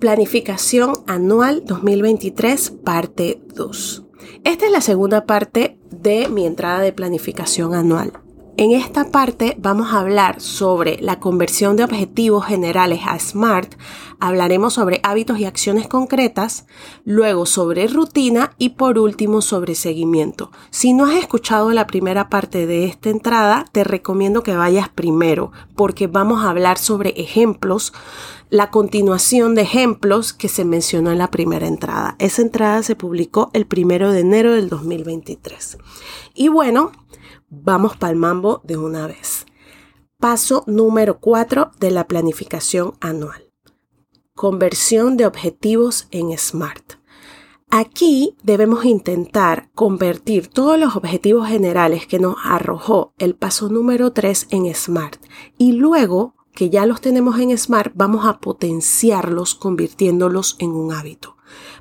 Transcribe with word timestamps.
Planificación 0.00 0.92
anual 1.06 1.62
2023, 1.64 2.70
parte 2.84 3.40
2. 3.54 4.04
Esta 4.44 4.66
es 4.66 4.70
la 4.70 4.82
segunda 4.82 5.24
parte 5.24 5.78
de 5.90 6.28
mi 6.28 6.44
entrada 6.44 6.80
de 6.80 6.92
planificación 6.92 7.74
anual. 7.74 8.12
En 8.58 8.72
esta 8.72 9.10
parte 9.10 9.54
vamos 9.60 9.92
a 9.92 10.00
hablar 10.00 10.40
sobre 10.40 10.96
la 11.02 11.20
conversión 11.20 11.76
de 11.76 11.84
objetivos 11.84 12.46
generales 12.46 13.00
a 13.04 13.18
SMART, 13.18 13.74
hablaremos 14.18 14.72
sobre 14.72 15.00
hábitos 15.02 15.38
y 15.38 15.44
acciones 15.44 15.88
concretas, 15.88 16.64
luego 17.04 17.44
sobre 17.44 17.86
rutina 17.86 18.54
y 18.56 18.70
por 18.70 18.98
último 18.98 19.42
sobre 19.42 19.74
seguimiento. 19.74 20.52
Si 20.70 20.94
no 20.94 21.04
has 21.04 21.16
escuchado 21.16 21.70
la 21.72 21.86
primera 21.86 22.30
parte 22.30 22.66
de 22.66 22.86
esta 22.86 23.10
entrada, 23.10 23.66
te 23.72 23.84
recomiendo 23.84 24.42
que 24.42 24.56
vayas 24.56 24.88
primero 24.88 25.52
porque 25.74 26.06
vamos 26.06 26.42
a 26.42 26.48
hablar 26.48 26.78
sobre 26.78 27.10
ejemplos, 27.10 27.92
la 28.48 28.70
continuación 28.70 29.54
de 29.54 29.62
ejemplos 29.62 30.32
que 30.32 30.48
se 30.48 30.64
mencionó 30.64 31.10
en 31.10 31.18
la 31.18 31.30
primera 31.30 31.66
entrada. 31.66 32.16
Esa 32.18 32.40
entrada 32.40 32.82
se 32.82 32.96
publicó 32.96 33.50
el 33.52 33.66
primero 33.66 34.12
de 34.12 34.20
enero 34.20 34.54
del 34.54 34.70
2023. 34.70 35.76
Y 36.34 36.48
bueno, 36.48 36.92
Vamos 37.62 37.96
para 37.96 38.12
el 38.12 38.18
mambo 38.18 38.60
de 38.64 38.76
una 38.76 39.06
vez. 39.06 39.46
Paso 40.18 40.62
número 40.66 41.20
4 41.20 41.72
de 41.80 41.90
la 41.90 42.06
planificación 42.06 42.94
anual. 43.00 43.50
Conversión 44.34 45.16
de 45.16 45.26
objetivos 45.26 46.06
en 46.10 46.36
SMART. 46.36 46.94
Aquí 47.70 48.36
debemos 48.42 48.84
intentar 48.84 49.70
convertir 49.74 50.48
todos 50.48 50.78
los 50.78 50.96
objetivos 50.96 51.48
generales 51.48 52.06
que 52.06 52.18
nos 52.18 52.36
arrojó 52.44 53.14
el 53.18 53.34
paso 53.34 53.70
número 53.70 54.12
3 54.12 54.48
en 54.50 54.74
SMART 54.74 55.24
y 55.56 55.72
luego 55.72 56.34
que 56.52 56.68
ya 56.68 56.84
los 56.84 57.00
tenemos 57.00 57.38
en 57.40 57.56
SMART 57.56 57.92
vamos 57.94 58.26
a 58.26 58.38
potenciarlos 58.38 59.54
convirtiéndolos 59.54 60.56
en 60.58 60.70
un 60.72 60.92
hábito. 60.92 61.35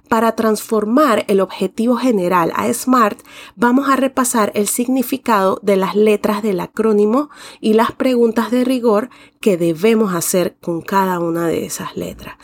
Para 0.07 0.35
transformar 0.35 1.25
el 1.27 1.41
objetivo 1.41 1.97
general 1.97 2.51
a 2.55 2.71
SMART, 2.71 3.19
vamos 3.55 3.89
a 3.89 3.95
repasar 3.95 4.51
el 4.53 4.67
significado 4.67 5.59
de 5.63 5.77
las 5.77 5.95
letras 5.95 6.43
del 6.43 6.59
acrónimo 6.59 7.29
y 7.59 7.73
las 7.73 7.91
preguntas 7.91 8.51
de 8.51 8.63
rigor 8.63 9.09
que 9.41 9.57
debemos 9.57 10.13
hacer 10.13 10.55
con 10.61 10.81
cada 10.81 11.19
una 11.19 11.47
de 11.47 11.65
esas 11.65 11.97
letras. 11.97 12.35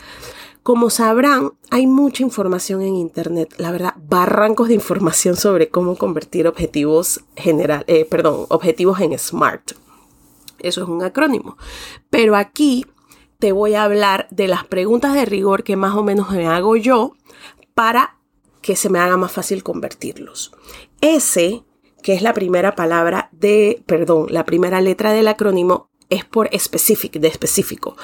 Como 0.62 0.90
sabrán, 0.90 1.52
hay 1.70 1.86
mucha 1.86 2.22
información 2.22 2.82
en 2.82 2.94
Internet, 2.94 3.54
la 3.58 3.72
verdad, 3.72 3.94
barrancos 4.08 4.68
de 4.68 4.74
información 4.74 5.36
sobre 5.36 5.68
cómo 5.68 5.96
convertir 5.96 6.46
objetivos 6.46 7.24
general, 7.36 7.84
eh, 7.88 8.04
perdón, 8.04 8.46
objetivos 8.48 9.00
en 9.00 9.18
SMART. 9.18 9.72
Eso 10.60 10.82
es 10.82 10.88
un 10.88 11.02
acrónimo. 11.02 11.56
Pero 12.10 12.36
aquí 12.36 12.86
te 13.40 13.50
voy 13.50 13.74
a 13.74 13.82
hablar 13.82 14.28
de 14.30 14.46
las 14.46 14.64
preguntas 14.64 15.14
de 15.14 15.24
rigor 15.24 15.64
que 15.64 15.74
más 15.74 15.96
o 15.96 16.04
menos 16.04 16.30
me 16.30 16.46
hago 16.46 16.76
yo 16.76 17.14
para 17.74 18.18
que 18.60 18.76
se 18.76 18.88
me 18.88 18.98
haga 18.98 19.16
más 19.16 19.32
fácil 19.32 19.62
convertirlos. 19.62 20.52
S, 21.00 21.64
que 22.02 22.14
es 22.14 22.22
la 22.22 22.32
primera 22.32 22.74
palabra 22.74 23.28
de, 23.32 23.82
perdón, 23.86 24.26
la 24.30 24.44
primera 24.44 24.80
letra 24.80 25.12
del 25.12 25.28
acrónimo, 25.28 25.88
es 26.08 26.24
por 26.24 26.48
specific, 26.58 27.14
de 27.14 27.28
específico. 27.28 27.96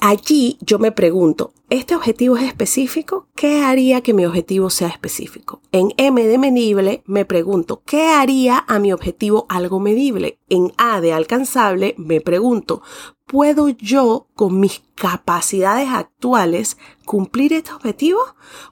Allí 0.00 0.58
yo 0.60 0.78
me 0.78 0.92
pregunto, 0.92 1.54
¿este 1.70 1.96
objetivo 1.96 2.36
es 2.36 2.42
específico? 2.42 3.28
¿Qué 3.34 3.62
haría 3.62 4.02
que 4.02 4.12
mi 4.12 4.26
objetivo 4.26 4.68
sea 4.68 4.88
específico? 4.88 5.62
En 5.72 5.94
M 5.96 6.22
de 6.22 6.36
medible 6.36 7.02
me 7.06 7.24
pregunto, 7.24 7.82
¿qué 7.86 8.08
haría 8.08 8.62
a 8.68 8.78
mi 8.78 8.92
objetivo 8.92 9.46
algo 9.48 9.80
medible? 9.80 10.38
En 10.50 10.72
A 10.76 11.00
de 11.00 11.14
alcanzable 11.14 11.94
me 11.96 12.20
pregunto, 12.20 12.82
¿puedo 13.26 13.68
yo 13.68 14.28
con 14.34 14.60
mis 14.60 14.82
capacidades 14.94 15.88
actuales 15.88 16.78
cumplir 17.04 17.52
este 17.52 17.72
objetivo? 17.72 18.20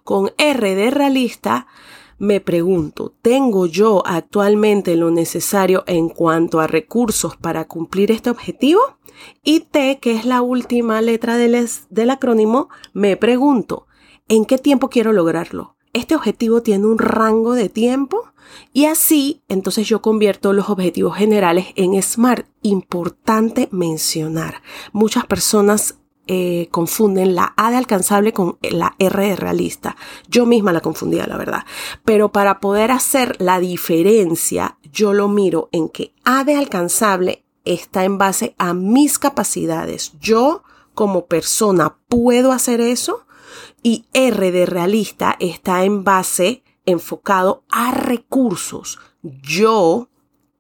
Con 0.05 0.31
R 0.39 0.75
de 0.75 0.91
realista 0.91 1.67
me 2.19 2.41
pregunto, 2.41 3.13
¿tengo 3.23 3.67
yo 3.67 4.03
actualmente 4.07 4.97
lo 4.97 5.11
necesario 5.11 5.83
en 5.87 6.09
cuanto 6.09 6.61
a 6.61 6.69
recursos 6.69 7.37
para 7.37 7.67
cumplir 7.67 8.13
este 8.13 8.31
objetivo? 8.31 8.81
Y 9.43 9.61
T, 9.61 9.99
que 10.01 10.13
es 10.13 10.25
la 10.25 10.41
última 10.41 11.01
letra 11.03 11.37
del, 11.37 11.69
del 11.91 12.11
acrónimo, 12.11 12.69
me 12.93 13.17
pregunto, 13.17 13.87
¿en 14.29 14.45
qué 14.45 14.59
tiempo 14.59 14.89
quiero 14.89 15.13
lograrlo? 15.13 15.77
Este 15.95 16.17
objetivo 16.17 16.61
tiene 16.61 16.87
un 16.87 16.99
rango 16.99 17.55
de 17.55 17.69
tiempo 17.69 18.25
y 18.73 18.87
así 18.87 19.43
entonces 19.49 19.87
yo 19.87 20.03
convierto 20.03 20.53
los 20.53 20.69
objetivos 20.69 21.17
generales 21.17 21.69
en 21.77 22.01
SMART. 22.03 22.47
Importante 22.63 23.69
mencionar. 23.71 24.61
Muchas 24.93 25.25
personas 25.25 25.95
eh, 26.27 26.69
confunden 26.73 27.37
la 27.37 27.55
A 27.57 27.71
de 27.71 27.77
alcanzable 27.77 28.33
con 28.33 28.59
la 28.61 28.97
R 28.99 29.25
de 29.25 29.37
realista. 29.37 29.97
Yo 30.27 30.47
misma 30.47 30.73
la 30.73 30.81
confundía, 30.81 31.29
la 31.29 31.37
verdad. 31.37 31.65
Pero 32.05 32.33
para 32.33 32.59
poder 32.59 32.91
hacer 32.91 33.37
la 33.41 33.61
diferencia, 33.61 34.79
yo 34.91 35.13
lo 35.13 35.29
miro 35.29 35.69
en 35.71 35.89
que 35.89 36.13
A 36.25 36.43
de 36.43 36.57
alcanzable 36.57 37.45
está 37.65 38.03
en 38.03 38.19
base 38.19 38.57
a 38.59 38.75
mis 38.75 39.21
capacidades. 39.21 40.13
Yo 40.19 40.65
como 40.95 41.27
persona 41.27 41.99
puedo 42.09 42.51
hacer 42.51 42.81
eso 42.81 43.27
y 43.83 44.07
R 44.13 44.51
de 44.53 44.67
realista 44.67 45.37
está 45.41 45.85
en 45.85 46.05
base 46.05 46.63
enfocado 46.87 47.65
a 47.71 47.93
recursos. 47.93 48.99
Yo 49.23 50.09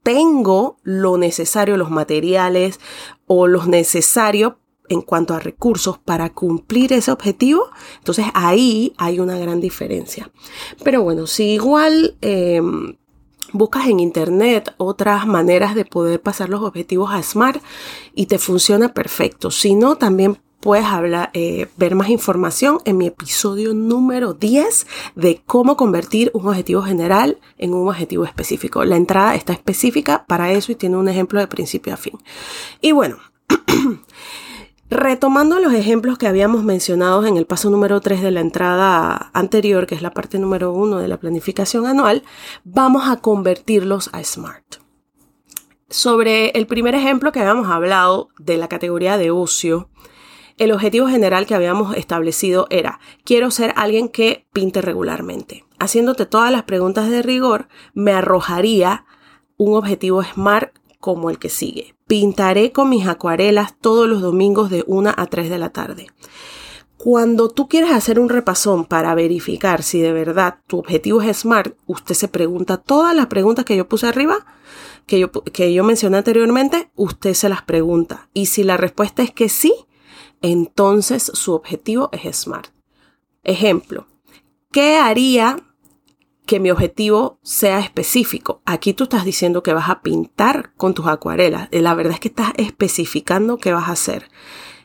tengo 0.03 0.77
lo 0.83 1.19
necesario, 1.19 1.77
los 1.77 1.91
materiales 1.91 2.81
o 3.27 3.47
los 3.47 3.67
necesarios 3.67 4.55
en 4.89 5.01
cuanto 5.01 5.35
a 5.35 5.41
recursos 5.41 5.99
para 5.99 6.33
cumplir 6.35 6.93
ese 6.93 7.11
objetivo, 7.11 7.71
entonces 7.99 8.27
ahí 8.35 8.93
hay 8.99 9.19
una 9.19 9.39
gran 9.39 9.61
diferencia. 9.61 10.31
Pero 10.83 11.03
bueno, 11.03 11.27
si 11.27 11.53
igual 11.53 12.17
em, 12.21 12.97
buscas 13.53 13.87
en 13.87 14.01
internet 14.01 14.75
otras 14.77 15.27
maneras 15.27 15.75
de 15.75 15.85
poder 15.85 16.21
pasar 16.21 16.51
los 16.51 16.63
objetivos 16.63 17.11
a 17.13 17.23
SMART 17.23 17.63
y 18.15 18.27
te 18.27 18.39
funciona 18.39 18.93
perfecto. 18.93 19.51
Si 19.51 19.75
no, 19.75 19.97
también 19.97 20.39
puedes 20.65 20.87
eh, 21.35 21.69
ver 21.77 21.95
más 21.95 22.09
información 22.09 22.79
en 22.87 22.97
mi 22.97 23.09
episodio 23.09 23.75
número 23.75 24.33
10 24.33 24.87
de 25.15 25.43
cómo 25.45 25.77
convertir 25.77 26.31
un 26.33 26.49
objetivo 26.49 26.81
general 26.81 27.39
en 27.59 27.75
un 27.75 27.87
objetivo 27.87 28.25
específico. 28.25 28.83
La 28.87 28.97
entrada 28.97 29.35
está 29.35 29.53
específica 29.53 30.25
para 30.27 30.53
eso 30.53 30.73
y 30.73 30.75
tiene 30.75 30.97
un 30.97 31.07
ejemplo 31.07 31.39
de 31.39 31.49
principio 31.49 31.93
a 31.93 31.99
fin. 31.99 32.19
Y 32.81 32.93
bueno, 32.93 33.19
Retomando 34.91 35.59
los 35.59 35.73
ejemplos 35.73 36.19
que 36.19 36.29
habíamos 36.29 36.63
mencionado 36.63 37.27
en 37.27 37.37
el 37.37 37.47
paso 37.47 37.69
número 37.69 38.01
3 38.01 38.23
de 38.23 38.31
la 38.31 38.41
entrada 38.41 39.31
anterior, 39.33 39.87
que 39.87 39.95
es 39.95 40.03
la 40.03 40.13
parte 40.13 40.39
número 40.39 40.73
1 40.73 40.99
de 40.99 41.09
la 41.09 41.19
planificación 41.19 41.87
anual, 41.87 42.23
vamos 42.65 43.09
a 43.09 43.17
convertirlos 43.17 44.09
a 44.13 44.23
SMART. 44.23 44.77
Sobre 45.89 46.51
el 46.51 46.67
primer 46.67 46.95
ejemplo 46.95 47.33
que 47.33 47.41
habíamos 47.41 47.69
hablado 47.71 48.29
de 48.39 48.57
la 48.57 48.69
categoría 48.69 49.19
de 49.19 49.31
ocio, 49.31 49.89
el 50.57 50.73
objetivo 50.73 51.09
general 51.09 51.47
que 51.47 51.55
habíamos 51.55 51.97
establecido 51.97 52.67
era, 52.71 53.01
quiero 53.25 53.51
ser 53.51 53.73
alguien 53.77 54.09
que 54.09 54.47
pinte 54.53 54.81
regularmente. 54.81 55.65
Haciéndote 55.79 56.27
todas 56.27 56.53
las 56.53 56.63
preguntas 56.63 57.11
de 57.11 57.23
rigor, 57.23 57.69
me 57.93 58.13
arrojaría 58.13 59.05
un 59.57 59.75
objetivo 59.75 60.23
SMART 60.23 60.77
como 61.01 61.29
el 61.29 61.39
que 61.39 61.49
sigue. 61.49 61.95
Pintaré 62.07 62.73
con 62.73 62.89
mis 62.89 63.07
acuarelas 63.07 63.75
todos 63.81 64.09
los 64.09 64.23
domingos 64.23 64.71
de 64.71 64.85
1 64.87 65.13
a 65.17 65.27
3 65.27 65.51
de 65.51 65.59
la 65.59 65.71
tarde. 65.71 66.07
Cuando 66.97 67.51
tú 67.51 67.69
quieres 67.69 67.91
hacer 67.91 68.19
un 68.19 68.31
repasón 68.31 68.87
para 68.87 69.15
verificar 69.15 69.83
si 69.83 70.01
de 70.01 70.13
verdad 70.13 70.61
tu 70.67 70.79
objetivo 70.79 71.21
es 71.21 71.39
SMART, 71.39 71.77
usted 71.87 72.15
se 72.15 72.29
pregunta 72.29 72.79
todas 72.79 73.15
las 73.15 73.27
preguntas 73.27 73.65
que 73.65 73.77
yo 73.77 73.89
puse 73.89 74.07
arriba, 74.07 74.47
que 75.07 75.19
yo, 75.19 75.31
que 75.31 75.75
yo 75.75 75.85
mencioné 75.85 76.19
anteriormente, 76.19 76.91
usted 76.95 77.35
se 77.35 77.51
las 77.51 77.63
pregunta. 77.63 78.31
Y 78.33 78.47
si 78.47 78.63
la 78.63 78.79
respuesta 78.79 79.23
es 79.23 79.33
que 79.33 79.51
sí, 79.51 79.75
entonces 80.51 81.31
su 81.35 81.55
objetivo 81.55 82.11
es 82.13 82.37
SMART. 82.37 82.69
Ejemplo, 83.43 84.07
¿qué 84.71 84.97
haría 84.97 85.57
que 86.47 86.61
mi 86.61 86.71
objetivo 86.71 87.39
sea 87.43 87.81
específico. 87.81 88.61
Aquí 88.67 88.93
tú 88.93 89.05
estás 89.05 89.25
diciendo 89.25 89.63
que 89.63 89.73
vas 89.73 89.89
a 89.89 90.03
pintar 90.03 90.75
con 90.77 90.95
tus 90.95 91.07
acuarelas. 91.07 91.69
La 91.73 91.95
verdad 91.95 92.15
es 92.15 92.21
que 92.21 92.29
estás 92.29 92.53
especificando 92.57 93.57
qué 93.57 93.73
vas 93.73 93.89
a 93.89 93.93
hacer. 93.93 94.31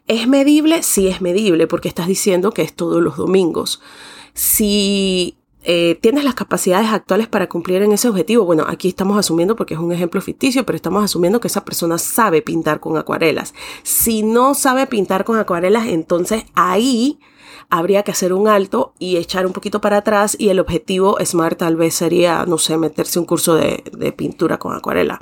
¿Es 0.08 0.28
medible? 0.28 0.84
Sí 0.84 1.08
es 1.08 1.22
medible 1.22 1.68
porque 1.68 1.90
estás 1.90 2.08
diciendo 2.08 2.52
que 2.52 2.62
es 2.62 2.74
todos 2.74 3.02
los 3.02 3.18
domingos. 3.18 3.82
Si 4.34 5.39
eh, 5.64 5.98
tienes 6.02 6.24
las 6.24 6.36
capacidades 6.36 6.90
actuales 6.90 7.28
para 7.28 7.50
cumplir 7.50 7.82
en 7.82 7.92
ese 7.92 8.08
objetivo, 8.08 8.46
bueno, 8.46 8.64
aquí 8.68 8.88
estamos 8.88 9.18
asumiendo 9.18 9.58
porque 9.58 9.74
es 9.74 9.80
un 9.80 9.92
ejemplo 9.92 10.22
ficticio, 10.22 10.66
pero 10.66 10.78
estamos 10.78 11.04
asumiendo 11.04 11.42
que 11.42 11.50
esa 11.50 11.66
persona 11.66 11.98
sabe 11.98 12.42
pintar 12.42 12.80
con 12.80 12.98
acuarelas. 12.98 13.54
Si 13.84 14.24
no 14.24 14.54
sabe 14.56 14.88
pintar 14.88 15.26
con 15.26 15.38
acuarelas, 15.38 15.88
entonces 15.88 16.46
ahí 16.56 17.20
habría 17.70 18.04
que 18.04 18.12
hacer 18.12 18.32
un 18.32 18.48
alto 18.48 18.94
y 19.00 19.18
echar 19.18 19.46
un 19.46 19.54
poquito 19.54 19.82
para 19.82 19.98
atrás 19.98 20.36
y 20.40 20.50
el 20.50 20.60
objetivo 20.60 21.18
SMART 21.24 21.60
tal 21.60 21.76
vez 21.76 21.94
sería, 21.94 22.46
no 22.46 22.58
sé, 22.58 22.78
meterse 22.78 23.20
un 23.20 23.26
curso 23.26 23.56
de, 23.56 23.84
pintura 24.16 24.58
con 24.60 24.74
acuarela. 24.76 25.20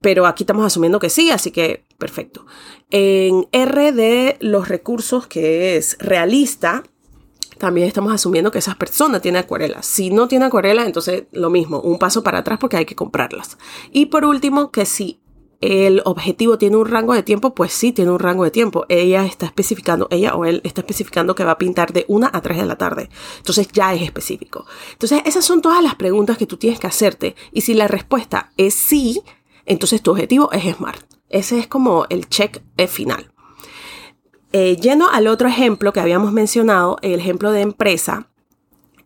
pero 0.00 0.26
aquí 0.26 0.44
estamos 0.44 0.64
asumiendo 0.64 0.98
que 0.98 1.10
sí, 1.10 1.30
así 1.30 1.50
que 1.50 1.84
perfecto. 1.98 2.46
En 2.90 3.48
R 3.52 3.92
de 3.92 4.36
los 4.40 4.68
recursos, 4.68 5.26
que 5.26 5.76
es 5.76 5.98
realista, 5.98 6.84
también 7.60 7.86
estamos 7.86 8.12
asumiendo 8.12 8.50
que 8.50 8.58
esa 8.58 8.74
persona 8.74 9.20
tiene 9.20 9.38
acuarelas. 9.38 9.86
Si 9.86 10.10
no 10.10 10.26
tiene 10.26 10.46
acuarelas, 10.46 10.86
entonces 10.86 11.24
lo 11.30 11.50
mismo, 11.50 11.80
un 11.80 11.98
paso 11.98 12.24
para 12.24 12.38
atrás 12.38 12.58
porque 12.58 12.78
hay 12.78 12.86
que 12.86 12.96
comprarlas. 12.96 13.58
Y 13.92 14.06
por 14.06 14.24
último, 14.24 14.72
que 14.72 14.86
si 14.86 15.20
el 15.60 16.00
objetivo 16.06 16.56
tiene 16.56 16.78
un 16.78 16.86
rango 16.86 17.12
de 17.12 17.22
tiempo, 17.22 17.54
pues 17.54 17.72
sí 17.72 17.92
tiene 17.92 18.10
un 18.10 18.18
rango 18.18 18.44
de 18.44 18.50
tiempo. 18.50 18.86
Ella 18.88 19.26
está 19.26 19.44
especificando, 19.44 20.08
ella 20.10 20.34
o 20.34 20.46
él 20.46 20.62
está 20.64 20.80
especificando 20.80 21.34
que 21.34 21.44
va 21.44 21.52
a 21.52 21.58
pintar 21.58 21.92
de 21.92 22.06
1 22.08 22.30
a 22.32 22.40
3 22.40 22.58
de 22.58 22.66
la 22.66 22.78
tarde. 22.78 23.10
Entonces 23.36 23.68
ya 23.70 23.92
es 23.92 24.00
específico. 24.00 24.64
Entonces 24.92 25.20
esas 25.26 25.44
son 25.44 25.60
todas 25.60 25.82
las 25.82 25.96
preguntas 25.96 26.38
que 26.38 26.46
tú 26.46 26.56
tienes 26.56 26.80
que 26.80 26.86
hacerte. 26.86 27.36
Y 27.52 27.60
si 27.60 27.74
la 27.74 27.88
respuesta 27.88 28.52
es 28.56 28.72
sí, 28.72 29.22
entonces 29.66 30.02
tu 30.02 30.12
objetivo 30.12 30.50
es 30.50 30.64
SMART. 30.74 31.04
Ese 31.28 31.58
es 31.58 31.66
como 31.66 32.06
el 32.08 32.28
check 32.28 32.62
final. 32.88 33.30
Eh, 34.52 34.76
yendo 34.76 35.08
al 35.08 35.28
otro 35.28 35.48
ejemplo 35.48 35.92
que 35.92 36.00
habíamos 36.00 36.32
mencionado, 36.32 36.98
el 37.02 37.20
ejemplo 37.20 37.52
de 37.52 37.60
empresa, 37.60 38.26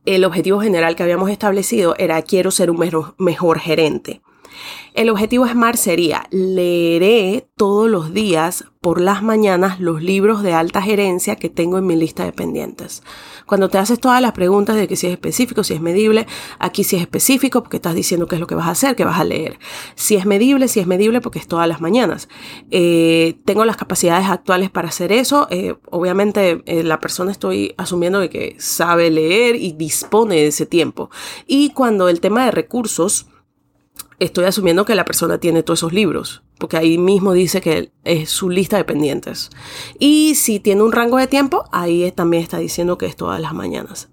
el 0.06 0.24
objetivo 0.24 0.60
general 0.60 0.96
que 0.96 1.02
habíamos 1.02 1.30
establecido 1.30 1.94
era 1.98 2.22
quiero 2.22 2.50
ser 2.50 2.70
un 2.70 2.78
mejor 3.18 3.58
gerente. 3.58 4.22
El 4.94 5.10
objetivo 5.10 5.46
SMART 5.46 5.76
sería, 5.76 6.26
leeré 6.30 7.48
todos 7.56 7.90
los 7.90 8.14
días 8.14 8.64
por 8.80 9.00
las 9.00 9.22
mañanas 9.22 9.80
los 9.80 10.02
libros 10.02 10.42
de 10.42 10.52
alta 10.52 10.82
gerencia 10.82 11.36
que 11.36 11.48
tengo 11.48 11.78
en 11.78 11.86
mi 11.86 11.96
lista 11.96 12.24
de 12.24 12.32
pendientes. 12.32 13.02
Cuando 13.46 13.70
te 13.70 13.78
haces 13.78 13.98
todas 13.98 14.20
las 14.20 14.32
preguntas 14.32 14.76
de 14.76 14.86
que 14.86 14.94
si 14.94 15.06
es 15.06 15.14
específico, 15.14 15.64
si 15.64 15.72
es 15.72 15.80
medible, 15.80 16.26
aquí 16.58 16.84
si 16.84 16.96
es 16.96 17.02
específico 17.02 17.62
porque 17.62 17.78
estás 17.78 17.94
diciendo 17.94 18.26
qué 18.26 18.36
es 18.36 18.40
lo 18.40 18.46
que 18.46 18.54
vas 18.54 18.66
a 18.66 18.72
hacer, 18.72 18.94
qué 18.94 19.04
vas 19.04 19.18
a 19.18 19.24
leer. 19.24 19.58
Si 19.94 20.16
es 20.16 20.26
medible, 20.26 20.68
si 20.68 20.80
es 20.80 20.86
medible 20.86 21.20
porque 21.22 21.38
es 21.38 21.48
todas 21.48 21.66
las 21.66 21.80
mañanas. 21.80 22.28
Eh, 22.70 23.38
tengo 23.46 23.64
las 23.64 23.78
capacidades 23.78 24.28
actuales 24.28 24.70
para 24.70 24.88
hacer 24.88 25.12
eso. 25.12 25.46
Eh, 25.50 25.74
obviamente 25.90 26.62
eh, 26.66 26.82
la 26.82 27.00
persona 27.00 27.32
estoy 27.32 27.74
asumiendo 27.78 28.20
de 28.20 28.28
que 28.28 28.56
sabe 28.58 29.10
leer 29.10 29.56
y 29.56 29.72
dispone 29.72 30.36
de 30.36 30.48
ese 30.48 30.66
tiempo. 30.66 31.10
Y 31.46 31.70
cuando 31.70 32.10
el 32.10 32.20
tema 32.20 32.44
de 32.44 32.50
recursos, 32.50 33.28
estoy 34.18 34.44
asumiendo 34.44 34.84
que 34.84 34.94
la 34.94 35.04
persona 35.04 35.38
tiene 35.38 35.62
todos 35.62 35.80
esos 35.80 35.92
libros, 35.92 36.42
porque 36.58 36.76
ahí 36.76 36.98
mismo 36.98 37.32
dice 37.32 37.60
que 37.60 37.92
es 38.04 38.30
su 38.30 38.50
lista 38.50 38.76
de 38.76 38.84
pendientes. 38.84 39.50
Y 39.98 40.34
si 40.34 40.60
tiene 40.60 40.82
un 40.82 40.92
rango 40.92 41.18
de 41.18 41.26
tiempo, 41.26 41.64
ahí 41.72 42.10
también 42.12 42.42
está 42.42 42.58
diciendo 42.58 42.98
que 42.98 43.06
es 43.06 43.16
todas 43.16 43.40
las 43.40 43.54
mañanas. 43.54 44.08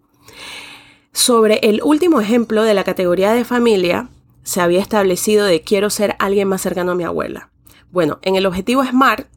Sobre 1.13 1.59
el 1.63 1.81
último 1.83 2.21
ejemplo 2.21 2.63
de 2.63 2.73
la 2.73 2.83
categoría 2.83 3.33
de 3.33 3.43
familia, 3.43 4.09
se 4.43 4.61
había 4.61 4.81
establecido 4.81 5.45
de 5.45 5.61
quiero 5.61 5.89
ser 5.89 6.15
alguien 6.19 6.47
más 6.47 6.61
cercano 6.61 6.93
a 6.93 6.95
mi 6.95 7.03
abuela. 7.03 7.51
Bueno, 7.91 8.19
en 8.21 8.35
el 8.35 8.45
objetivo 8.45 8.83
SMART 8.83 9.27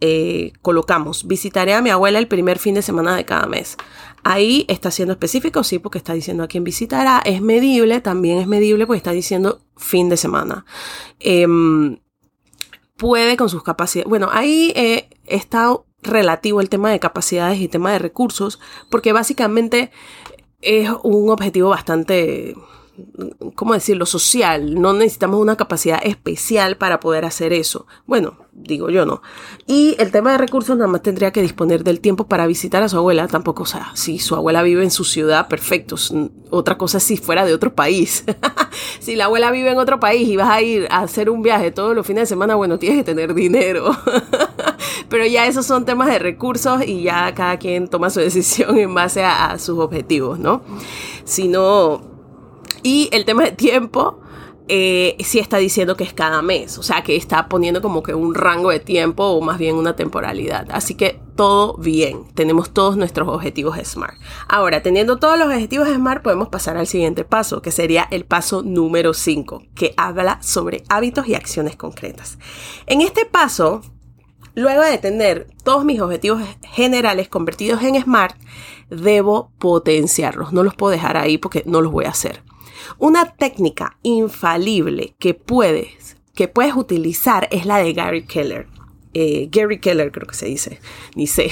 eh, 0.00 0.52
colocamos 0.62 1.26
visitaré 1.26 1.74
a 1.74 1.82
mi 1.82 1.90
abuela 1.90 2.20
el 2.20 2.28
primer 2.28 2.60
fin 2.60 2.74
de 2.74 2.82
semana 2.82 3.16
de 3.16 3.24
cada 3.24 3.46
mes. 3.46 3.76
Ahí 4.24 4.64
está 4.68 4.90
siendo 4.90 5.12
específico, 5.12 5.64
sí, 5.64 5.78
porque 5.78 5.98
está 5.98 6.12
diciendo 6.12 6.42
a 6.42 6.48
quién 6.48 6.64
visitará. 6.64 7.22
Es 7.24 7.40
medible, 7.40 8.00
también 8.00 8.38
es 8.38 8.46
medible 8.46 8.86
porque 8.86 8.98
está 8.98 9.12
diciendo 9.12 9.60
fin 9.76 10.08
de 10.08 10.16
semana. 10.16 10.64
Em, 11.20 11.98
puede 12.96 13.36
con 13.36 13.48
sus 13.48 13.62
capacidades. 13.62 14.08
Bueno, 14.08 14.28
ahí 14.32 14.72
eh, 14.76 15.08
está 15.26 15.72
relativo 16.02 16.60
el 16.60 16.68
tema 16.68 16.90
de 16.90 17.00
capacidades 17.00 17.60
y 17.60 17.68
tema 17.68 17.92
de 17.92 17.98
recursos, 17.98 18.60
porque 18.90 19.12
básicamente 19.12 19.90
es 20.60 20.90
un 21.02 21.30
objetivo 21.30 21.70
bastante 21.70 22.54
¿cómo 23.54 23.74
decirlo?, 23.74 24.06
social. 24.06 24.80
No 24.80 24.92
necesitamos 24.92 25.40
una 25.40 25.56
capacidad 25.56 26.00
especial 26.02 26.76
para 26.76 27.00
poder 27.00 27.24
hacer 27.24 27.52
eso. 27.52 27.86
Bueno, 28.06 28.38
digo 28.52 28.90
yo 28.90 29.06
no. 29.06 29.22
Y 29.66 29.96
el 29.98 30.10
tema 30.10 30.32
de 30.32 30.38
recursos 30.38 30.76
nada 30.76 30.90
más 30.90 31.02
tendría 31.02 31.32
que 31.32 31.42
disponer 31.42 31.84
del 31.84 32.00
tiempo 32.00 32.26
para 32.26 32.46
visitar 32.46 32.82
a 32.82 32.88
su 32.88 32.96
abuela. 32.96 33.28
Tampoco, 33.28 33.62
o 33.62 33.66
sea, 33.66 33.90
si 33.94 34.18
su 34.18 34.34
abuela 34.34 34.62
vive 34.62 34.82
en 34.82 34.90
su 34.90 35.04
ciudad, 35.04 35.48
perfecto. 35.48 35.96
Otra 36.50 36.78
cosa 36.78 36.98
es 36.98 37.04
si 37.04 37.16
fuera 37.16 37.44
de 37.44 37.54
otro 37.54 37.74
país. 37.74 38.24
si 39.00 39.16
la 39.16 39.26
abuela 39.26 39.50
vive 39.50 39.70
en 39.70 39.78
otro 39.78 40.00
país 40.00 40.28
y 40.28 40.36
vas 40.36 40.50
a 40.50 40.60
ir 40.60 40.88
a 40.90 41.00
hacer 41.00 41.30
un 41.30 41.42
viaje 41.42 41.70
todos 41.70 41.94
los 41.94 42.06
fines 42.06 42.22
de 42.22 42.26
semana, 42.26 42.54
bueno, 42.54 42.78
tienes 42.78 42.98
que 42.98 43.04
tener 43.04 43.34
dinero. 43.34 43.90
Pero 45.08 45.26
ya 45.26 45.46
esos 45.46 45.64
son 45.64 45.84
temas 45.84 46.08
de 46.08 46.18
recursos 46.18 46.82
y 46.84 47.02
ya 47.02 47.32
cada 47.34 47.58
quien 47.58 47.88
toma 47.88 48.10
su 48.10 48.20
decisión 48.20 48.78
en 48.78 48.94
base 48.94 49.22
a, 49.22 49.52
a 49.52 49.58
sus 49.58 49.78
objetivos, 49.78 50.38
¿no? 50.38 50.62
Si 51.24 51.48
no 51.48 52.17
y 52.82 53.08
el 53.12 53.24
tema 53.24 53.44
de 53.44 53.52
tiempo, 53.52 54.20
eh, 54.70 55.16
sí 55.20 55.38
está 55.38 55.56
diciendo 55.56 55.96
que 55.96 56.04
es 56.04 56.12
cada 56.12 56.42
mes, 56.42 56.76
o 56.76 56.82
sea 56.82 57.02
que 57.02 57.16
está 57.16 57.48
poniendo 57.48 57.80
como 57.80 58.02
que 58.02 58.12
un 58.12 58.34
rango 58.34 58.70
de 58.70 58.80
tiempo 58.80 59.24
o 59.24 59.40
más 59.40 59.58
bien 59.58 59.76
una 59.76 59.96
temporalidad. 59.96 60.68
Así 60.70 60.94
que 60.94 61.20
todo 61.36 61.78
bien, 61.78 62.24
tenemos 62.34 62.74
todos 62.74 62.98
nuestros 62.98 63.28
objetivos 63.28 63.78
SMART. 63.82 64.20
Ahora, 64.46 64.82
teniendo 64.82 65.18
todos 65.18 65.38
los 65.38 65.48
objetivos 65.48 65.88
SMART, 65.88 66.22
podemos 66.22 66.48
pasar 66.48 66.76
al 66.76 66.86
siguiente 66.86 67.24
paso, 67.24 67.62
que 67.62 67.70
sería 67.70 68.06
el 68.10 68.26
paso 68.26 68.62
número 68.62 69.14
5, 69.14 69.62
que 69.74 69.94
habla 69.96 70.38
sobre 70.42 70.84
hábitos 70.90 71.26
y 71.28 71.34
acciones 71.34 71.76
concretas. 71.76 72.38
En 72.86 73.00
este 73.00 73.24
paso, 73.24 73.80
luego 74.54 74.82
de 74.82 74.98
tener 74.98 75.46
todos 75.64 75.86
mis 75.86 76.00
objetivos 76.00 76.42
generales 76.62 77.28
convertidos 77.28 77.82
en 77.82 78.02
SMART, 78.02 78.36
debo 78.90 79.50
potenciarlos. 79.58 80.52
No 80.52 80.62
los 80.62 80.74
puedo 80.74 80.90
dejar 80.90 81.16
ahí 81.16 81.38
porque 81.38 81.62
no 81.64 81.80
los 81.80 81.90
voy 81.90 82.04
a 82.04 82.10
hacer. 82.10 82.42
Una 82.98 83.34
técnica 83.36 83.98
infalible 84.02 85.14
que 85.18 85.34
puedes, 85.34 86.16
que 86.34 86.48
puedes 86.48 86.74
utilizar 86.74 87.48
es 87.50 87.66
la 87.66 87.78
de 87.78 87.92
Gary 87.92 88.26
Keller. 88.26 88.66
Eh, 89.14 89.48
Gary 89.50 89.80
Keller 89.80 90.12
creo 90.12 90.26
que 90.26 90.34
se 90.34 90.46
dice, 90.46 90.80
ni 91.14 91.26
sé. 91.26 91.50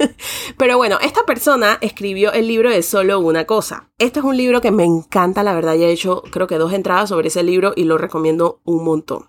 Pero 0.56 0.76
bueno, 0.76 0.98
esta 1.02 1.24
persona 1.24 1.78
escribió 1.80 2.32
el 2.32 2.46
libro 2.46 2.70
de 2.70 2.82
Solo 2.82 3.20
una 3.20 3.44
cosa. 3.44 3.90
Este 3.98 4.20
es 4.20 4.24
un 4.24 4.36
libro 4.36 4.60
que 4.60 4.70
me 4.70 4.84
encanta, 4.84 5.42
la 5.42 5.52
verdad, 5.52 5.74
ya 5.74 5.86
he 5.86 5.92
hecho 5.92 6.22
creo 6.30 6.46
que 6.46 6.58
dos 6.58 6.72
entradas 6.72 7.08
sobre 7.08 7.28
ese 7.28 7.42
libro 7.42 7.72
y 7.76 7.84
lo 7.84 7.98
recomiendo 7.98 8.60
un 8.64 8.84
montón. 8.84 9.26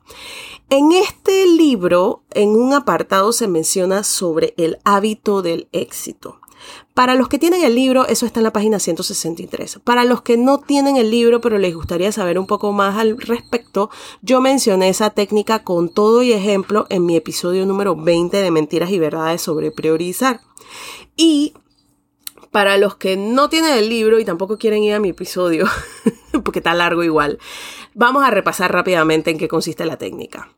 En 0.69 0.91
este 0.91 1.45
libro, 1.45 2.23
en 2.31 2.49
un 2.49 2.73
apartado 2.73 3.31
se 3.31 3.47
menciona 3.47 4.03
sobre 4.03 4.53
el 4.57 4.79
hábito 4.85 5.41
del 5.41 5.67
éxito. 5.71 6.39
Para 6.93 7.15
los 7.15 7.27
que 7.27 7.39
tienen 7.39 7.63
el 7.63 7.75
libro, 7.75 8.07
eso 8.07 8.25
está 8.25 8.39
en 8.39 8.43
la 8.43 8.53
página 8.53 8.79
163. 8.79 9.79
Para 9.83 10.03
los 10.03 10.21
que 10.21 10.37
no 10.37 10.59
tienen 10.59 10.95
el 10.95 11.09
libro, 11.09 11.41
pero 11.41 11.57
les 11.57 11.73
gustaría 11.73 12.11
saber 12.11 12.37
un 12.37 12.45
poco 12.45 12.71
más 12.71 12.97
al 12.97 13.17
respecto, 13.17 13.89
yo 14.21 14.41
mencioné 14.41 14.89
esa 14.89 15.09
técnica 15.09 15.63
con 15.63 15.89
todo 15.89 16.21
y 16.21 16.33
ejemplo 16.33 16.85
en 16.89 17.05
mi 17.05 17.15
episodio 17.15 17.65
número 17.65 17.95
20 17.95 18.37
de 18.37 18.51
Mentiras 18.51 18.91
y 18.91 18.99
Verdades 18.99 19.41
sobre 19.41 19.71
priorizar. 19.71 20.41
Y 21.15 21.53
para 22.51 22.77
los 22.77 22.95
que 22.95 23.17
no 23.17 23.49
tienen 23.49 23.73
el 23.73 23.89
libro 23.89 24.19
y 24.19 24.25
tampoco 24.25 24.59
quieren 24.59 24.83
ir 24.83 24.93
a 24.93 24.99
mi 24.99 25.09
episodio, 25.09 25.65
porque 26.43 26.59
está 26.59 26.75
largo 26.75 27.03
igual, 27.03 27.39
vamos 27.95 28.23
a 28.23 28.29
repasar 28.29 28.71
rápidamente 28.71 29.31
en 29.31 29.39
qué 29.39 29.47
consiste 29.47 29.85
la 29.85 29.97
técnica. 29.97 30.55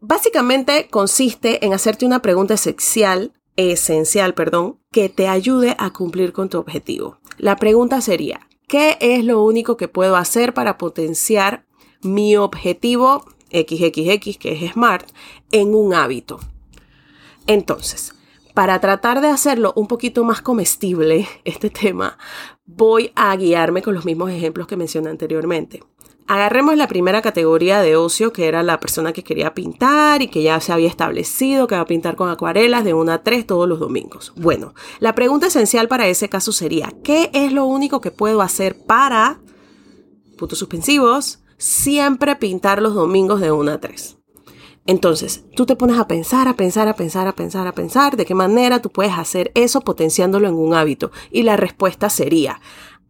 Básicamente 0.00 0.88
consiste 0.90 1.64
en 1.64 1.74
hacerte 1.74 2.06
una 2.06 2.22
pregunta 2.22 2.54
esencial 2.54 3.32
esencial, 3.56 4.34
perdón, 4.34 4.78
que 4.90 5.08
te 5.08 5.28
ayude 5.28 5.76
a 5.78 5.92
cumplir 5.92 6.32
con 6.32 6.48
tu 6.48 6.58
objetivo. 6.58 7.18
La 7.38 7.56
pregunta 7.56 8.00
sería, 8.00 8.48
¿qué 8.68 8.96
es 9.00 9.24
lo 9.24 9.42
único 9.42 9.76
que 9.76 9.88
puedo 9.88 10.16
hacer 10.16 10.54
para 10.54 10.78
potenciar 10.78 11.64
mi 12.02 12.36
objetivo 12.36 13.24
XXX, 13.50 14.38
que 14.38 14.52
es 14.52 14.72
SMART, 14.72 15.10
en 15.50 15.74
un 15.74 15.94
hábito? 15.94 16.40
Entonces, 17.46 18.14
para 18.54 18.80
tratar 18.80 19.20
de 19.20 19.28
hacerlo 19.28 19.72
un 19.76 19.86
poquito 19.86 20.24
más 20.24 20.42
comestible, 20.42 21.26
este 21.44 21.70
tema, 21.70 22.18
voy 22.64 23.12
a 23.14 23.34
guiarme 23.36 23.82
con 23.82 23.94
los 23.94 24.04
mismos 24.04 24.30
ejemplos 24.30 24.66
que 24.66 24.76
mencioné 24.76 25.10
anteriormente. 25.10 25.82
Agarremos 26.28 26.76
la 26.76 26.88
primera 26.88 27.20
categoría 27.20 27.80
de 27.80 27.96
ocio, 27.96 28.32
que 28.32 28.46
era 28.46 28.62
la 28.62 28.80
persona 28.80 29.12
que 29.12 29.24
quería 29.24 29.54
pintar 29.54 30.22
y 30.22 30.28
que 30.28 30.42
ya 30.42 30.60
se 30.60 30.72
había 30.72 30.88
establecido 30.88 31.66
que 31.66 31.74
va 31.74 31.82
a 31.82 31.86
pintar 31.86 32.16
con 32.16 32.30
acuarelas 32.30 32.84
de 32.84 32.94
1 32.94 33.12
a 33.12 33.22
3 33.22 33.46
todos 33.46 33.68
los 33.68 33.80
domingos. 33.80 34.32
Bueno, 34.36 34.74
la 35.00 35.14
pregunta 35.14 35.48
esencial 35.48 35.88
para 35.88 36.06
ese 36.06 36.28
caso 36.28 36.52
sería, 36.52 36.92
¿qué 37.02 37.30
es 37.32 37.52
lo 37.52 37.66
único 37.66 38.00
que 38.00 38.10
puedo 38.10 38.40
hacer 38.40 38.76
para, 38.76 39.40
puntos 40.38 40.58
suspensivos, 40.58 41.40
siempre 41.58 42.36
pintar 42.36 42.80
los 42.80 42.94
domingos 42.94 43.40
de 43.40 43.52
1 43.52 43.72
a 43.72 43.78
3? 43.78 44.18
Entonces, 44.84 45.44
tú 45.54 45.64
te 45.64 45.76
pones 45.76 45.96
a 45.96 46.08
pensar, 46.08 46.48
a 46.48 46.56
pensar, 46.56 46.88
a 46.88 46.96
pensar, 46.96 47.28
a 47.28 47.36
pensar, 47.36 47.66
a 47.68 47.72
pensar 47.72 48.16
de 48.16 48.24
qué 48.24 48.34
manera 48.34 48.82
tú 48.82 48.90
puedes 48.90 49.16
hacer 49.16 49.52
eso 49.54 49.80
potenciándolo 49.82 50.48
en 50.48 50.54
un 50.54 50.74
hábito. 50.74 51.12
Y 51.30 51.44
la 51.44 51.56
respuesta 51.56 52.10
sería, 52.10 52.60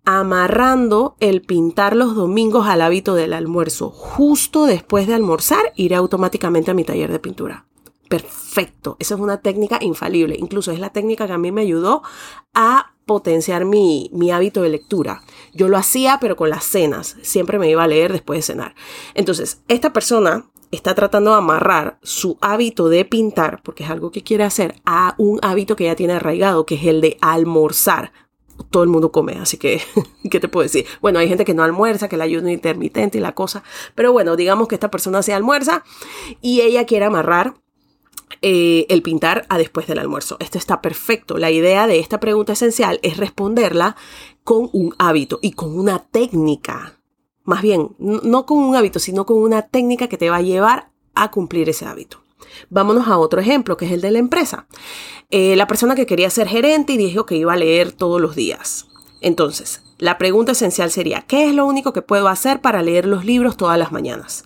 amarrando 0.04 1.16
el 1.20 1.42
pintar 1.42 1.94
los 1.96 2.14
domingos 2.14 2.66
al 2.66 2.82
hábito 2.82 3.14
del 3.14 3.32
almuerzo. 3.32 3.90
Justo 3.90 4.66
después 4.66 5.06
de 5.06 5.14
almorzar, 5.14 5.72
iré 5.76 5.94
automáticamente 5.94 6.70
a 6.70 6.74
mi 6.74 6.84
taller 6.84 7.12
de 7.12 7.18
pintura. 7.18 7.66
Perfecto, 8.08 8.96
esa 8.98 9.14
es 9.14 9.20
una 9.20 9.40
técnica 9.40 9.78
infalible. 9.80 10.36
Incluso 10.38 10.70
es 10.70 10.80
la 10.80 10.90
técnica 10.90 11.26
que 11.26 11.32
a 11.32 11.38
mí 11.38 11.50
me 11.50 11.62
ayudó 11.62 12.02
a 12.52 12.92
potenciar 13.06 13.64
mi, 13.64 14.10
mi, 14.12 14.30
hábito 14.30 14.62
de 14.62 14.68
lectura. 14.68 15.22
Yo 15.54 15.68
lo 15.68 15.76
hacía, 15.76 16.18
pero 16.20 16.36
con 16.36 16.50
las 16.50 16.64
cenas. 16.64 17.16
Siempre 17.22 17.58
me 17.58 17.70
iba 17.70 17.82
a 17.82 17.88
leer 17.88 18.12
después 18.12 18.38
de 18.38 18.42
cenar. 18.42 18.74
Entonces, 19.14 19.62
esta 19.68 19.92
persona 19.92 20.44
está 20.72 20.94
tratando 20.94 21.30
de 21.30 21.36
amarrar 21.36 21.98
su 22.02 22.38
hábito 22.40 22.88
de 22.88 23.04
pintar, 23.04 23.62
porque 23.62 23.84
es 23.84 23.90
algo 23.90 24.10
que 24.10 24.22
quiere 24.22 24.44
hacer, 24.44 24.74
a 24.84 25.14
un 25.18 25.38
hábito 25.42 25.76
que 25.76 25.84
ya 25.84 25.94
tiene 25.94 26.14
arraigado, 26.14 26.66
que 26.66 26.76
es 26.76 26.84
el 26.84 27.00
de 27.00 27.18
almorzar. 27.20 28.12
Todo 28.70 28.82
el 28.82 28.88
mundo 28.88 29.12
come, 29.12 29.34
así 29.34 29.56
que, 29.56 29.80
¿qué 30.30 30.40
te 30.40 30.48
puedo 30.48 30.62
decir? 30.62 30.86
Bueno, 31.00 31.18
hay 31.18 31.28
gente 31.28 31.44
que 31.44 31.54
no 31.54 31.62
almuerza, 31.62 32.08
que 32.08 32.16
la 32.16 32.24
ayuda 32.24 32.50
intermitente 32.50 33.18
y 33.18 33.20
la 33.20 33.34
cosa, 33.34 33.62
pero 33.94 34.12
bueno, 34.12 34.36
digamos 34.36 34.68
que 34.68 34.74
esta 34.74 34.90
persona 34.90 35.22
se 35.22 35.34
almuerza 35.34 35.84
y 36.40 36.60
ella 36.60 36.86
quiere 36.86 37.06
amarrar 37.06 37.54
eh, 38.40 38.86
el 38.88 39.02
pintar 39.02 39.46
a 39.48 39.58
después 39.58 39.86
del 39.86 39.98
almuerzo. 39.98 40.36
Esto 40.40 40.58
está 40.58 40.80
perfecto. 40.80 41.38
La 41.38 41.50
idea 41.50 41.86
de 41.86 41.98
esta 41.98 42.18
pregunta 42.18 42.54
esencial 42.54 42.98
es 43.02 43.18
responderla 43.18 43.96
con 44.42 44.70
un 44.72 44.94
hábito 44.98 45.38
y 45.42 45.52
con 45.52 45.78
una 45.78 45.98
técnica 45.98 46.98
más 47.44 47.62
bien, 47.62 47.94
no 47.98 48.46
con 48.46 48.58
un 48.58 48.76
hábito, 48.76 48.98
sino 48.98 49.26
con 49.26 49.38
una 49.38 49.62
técnica 49.62 50.08
que 50.08 50.16
te 50.16 50.30
va 50.30 50.36
a 50.36 50.42
llevar 50.42 50.90
a 51.14 51.30
cumplir 51.30 51.68
ese 51.68 51.86
hábito. 51.86 52.21
Vámonos 52.70 53.08
a 53.08 53.18
otro 53.18 53.40
ejemplo, 53.40 53.76
que 53.76 53.86
es 53.86 53.92
el 53.92 54.00
de 54.00 54.10
la 54.10 54.18
empresa. 54.18 54.66
Eh, 55.30 55.56
la 55.56 55.66
persona 55.66 55.94
que 55.94 56.06
quería 56.06 56.30
ser 56.30 56.48
gerente 56.48 56.92
y 56.92 56.96
dijo 56.96 57.26
que 57.26 57.36
iba 57.36 57.52
a 57.52 57.56
leer 57.56 57.92
todos 57.92 58.20
los 58.20 58.34
días. 58.34 58.86
Entonces, 59.20 59.82
la 59.98 60.18
pregunta 60.18 60.52
esencial 60.52 60.90
sería, 60.90 61.22
¿qué 61.22 61.46
es 61.48 61.54
lo 61.54 61.66
único 61.66 61.92
que 61.92 62.02
puedo 62.02 62.28
hacer 62.28 62.60
para 62.60 62.82
leer 62.82 63.06
los 63.06 63.24
libros 63.24 63.56
todas 63.56 63.78
las 63.78 63.92
mañanas? 63.92 64.44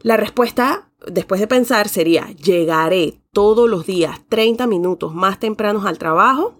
La 0.00 0.16
respuesta, 0.16 0.90
después 1.06 1.40
de 1.40 1.46
pensar, 1.46 1.88
sería, 1.88 2.30
llegaré 2.32 3.20
todos 3.32 3.68
los 3.68 3.86
días 3.86 4.20
30 4.28 4.66
minutos 4.66 5.14
más 5.14 5.40
tempranos 5.40 5.86
al 5.86 5.98
trabajo 5.98 6.54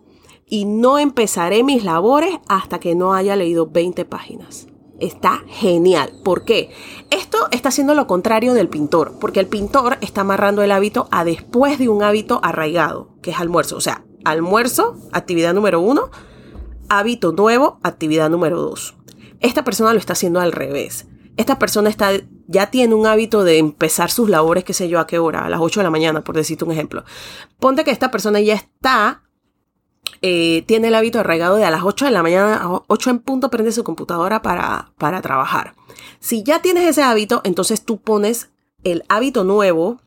y 0.47 0.65
no 0.65 0.99
empezaré 0.99 1.63
mis 1.63 1.85
labores 1.85 2.35
hasta 2.49 2.81
que 2.81 2.95
no 2.95 3.15
haya 3.15 3.37
leído 3.37 3.67
20 3.67 4.05
páginas 4.07 4.69
está 4.99 5.43
genial. 5.49 6.13
¿Por 6.25 6.45
qué? 6.45 6.71
Esto 7.11 7.49
está 7.51 7.71
haciendo 7.71 7.95
lo 7.95 8.07
contrario 8.07 8.55
del 8.55 8.69
pintor, 8.69 9.15
porque 9.21 9.41
el 9.41 9.47
pintor 9.47 9.99
está 10.01 10.23
amarrando 10.23 10.63
el 10.63 10.73
hábito 10.73 11.09
a 11.11 11.25
después 11.25 11.79
de 11.79 11.89
un 11.89 12.03
hábito 12.03 12.41
arraigado, 12.43 13.11
que 13.23 13.31
es 13.31 13.39
almuerzo. 13.39 13.77
O 13.77 13.81
sea, 13.81 14.05
almuerzo, 14.25 14.97
actividad 15.13 15.55
número 15.55 15.81
uno, 15.81 16.11
hábito 16.89 17.33
nuevo, 17.33 17.79
actividad 17.83 18.31
número 18.31 18.61
dos. 18.61 18.95
Esta 19.41 19.65
persona 19.65 19.93
lo 19.93 19.99
está 19.99 20.15
haciendo 20.15 20.41
al 20.41 20.53
revés. 20.53 21.07
Esta 21.37 21.59
persona 21.59 21.89
está, 21.89 22.11
ya 22.49 22.71
tiene 22.71 22.95
un 22.95 23.07
hábito 23.07 23.45
de 23.45 23.59
empezar 23.59 24.11
sus 24.11 24.29
labores, 24.29 24.65
qué 24.65 24.75
sé 24.75 24.89
yo, 24.89 24.99
a 24.99 25.07
qué 25.07 25.21
hora, 25.21 25.45
a 25.45 25.49
las 25.49 25.61
8 25.61 25.81
de 25.81 25.85
la 25.85 25.91
mañana, 25.91 26.25
por 26.25 26.35
decirte 26.35 26.65
un 26.65 26.73
ejemplo. 26.73 27.05
Ponte 27.61 27.85
que 27.85 27.93
esta 27.93 28.11
persona 28.11 28.41
ya 28.41 28.55
está 28.55 29.23
eh, 30.23 30.63
tiene 30.67 30.89
el 30.89 30.95
hábito 30.95 31.21
arraigado 31.21 31.57
de 31.57 31.65
a 31.65 31.71
las 31.71 31.83
8 31.83 32.07
de 32.07 32.11
la 32.11 32.23
mañana, 32.23 32.57
a 32.57 32.83
8 32.87 33.11
en 33.11 33.19
punto, 33.21 33.51
prende 33.51 33.73
su 33.73 33.85
computadora 33.85 34.43
para, 34.43 34.93
para 34.99 35.23
trabajar. 35.23 35.75
Si 36.21 36.43
ya 36.43 36.61
tienes 36.61 36.85
ese 36.85 37.03
hábito, 37.03 37.41
entonces 37.45 37.85
tú 37.85 37.99
pones 37.99 38.51
el 38.85 39.05
hábito 39.09 39.45
nuevo 39.45 40.01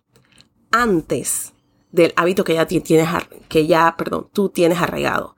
antes 0.71 1.53
del 1.91 2.13
hábito 2.15 2.43
que 2.43 2.53
ya 2.53 2.65
tienes, 2.67 3.09
que 3.49 3.67
ya, 3.67 3.95
perdón, 3.97 4.29
tú 4.31 4.49
tienes 4.49 4.79
arraigado. 4.79 5.35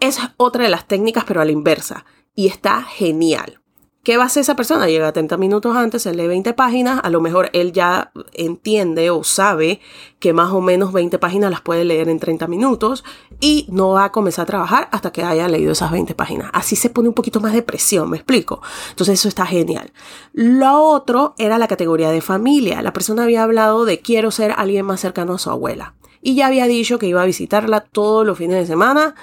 Es 0.00 0.18
otra 0.36 0.64
de 0.64 0.70
las 0.70 0.86
técnicas, 0.86 1.24
pero 1.24 1.40
a 1.40 1.44
la 1.44 1.52
inversa. 1.52 2.04
Y 2.34 2.48
está 2.48 2.82
genial. 2.82 3.60
¿Qué 4.06 4.16
va 4.16 4.22
a 4.22 4.26
hacer 4.26 4.42
esa 4.42 4.54
persona? 4.54 4.86
Llega 4.86 5.10
30 5.10 5.36
minutos 5.36 5.74
antes, 5.74 6.02
se 6.02 6.14
lee 6.14 6.28
20 6.28 6.52
páginas, 6.52 7.00
a 7.02 7.10
lo 7.10 7.20
mejor 7.20 7.50
él 7.52 7.72
ya 7.72 8.12
entiende 8.34 9.10
o 9.10 9.24
sabe 9.24 9.80
que 10.20 10.32
más 10.32 10.52
o 10.52 10.60
menos 10.60 10.92
20 10.92 11.18
páginas 11.18 11.50
las 11.50 11.60
puede 11.60 11.84
leer 11.84 12.08
en 12.08 12.20
30 12.20 12.46
minutos 12.46 13.02
y 13.40 13.66
no 13.68 13.88
va 13.90 14.04
a 14.04 14.12
comenzar 14.12 14.44
a 14.44 14.46
trabajar 14.46 14.88
hasta 14.92 15.10
que 15.10 15.24
haya 15.24 15.48
leído 15.48 15.72
esas 15.72 15.90
20 15.90 16.14
páginas. 16.14 16.50
Así 16.52 16.76
se 16.76 16.88
pone 16.88 17.08
un 17.08 17.14
poquito 17.16 17.40
más 17.40 17.52
de 17.52 17.62
presión, 17.62 18.08
me 18.08 18.16
explico. 18.16 18.62
Entonces 18.90 19.18
eso 19.18 19.26
está 19.26 19.44
genial. 19.44 19.92
Lo 20.32 20.84
otro 20.84 21.34
era 21.36 21.58
la 21.58 21.66
categoría 21.66 22.12
de 22.12 22.20
familia. 22.20 22.82
La 22.82 22.92
persona 22.92 23.24
había 23.24 23.42
hablado 23.42 23.84
de 23.86 23.98
quiero 23.98 24.30
ser 24.30 24.54
alguien 24.56 24.86
más 24.86 25.00
cercano 25.00 25.34
a 25.34 25.38
su 25.38 25.50
abuela 25.50 25.96
y 26.22 26.36
ya 26.36 26.46
había 26.46 26.68
dicho 26.68 27.00
que 27.00 27.08
iba 27.08 27.22
a 27.22 27.26
visitarla 27.26 27.80
todos 27.80 28.24
los 28.24 28.38
fines 28.38 28.56
de 28.56 28.66
semana, 28.66 29.16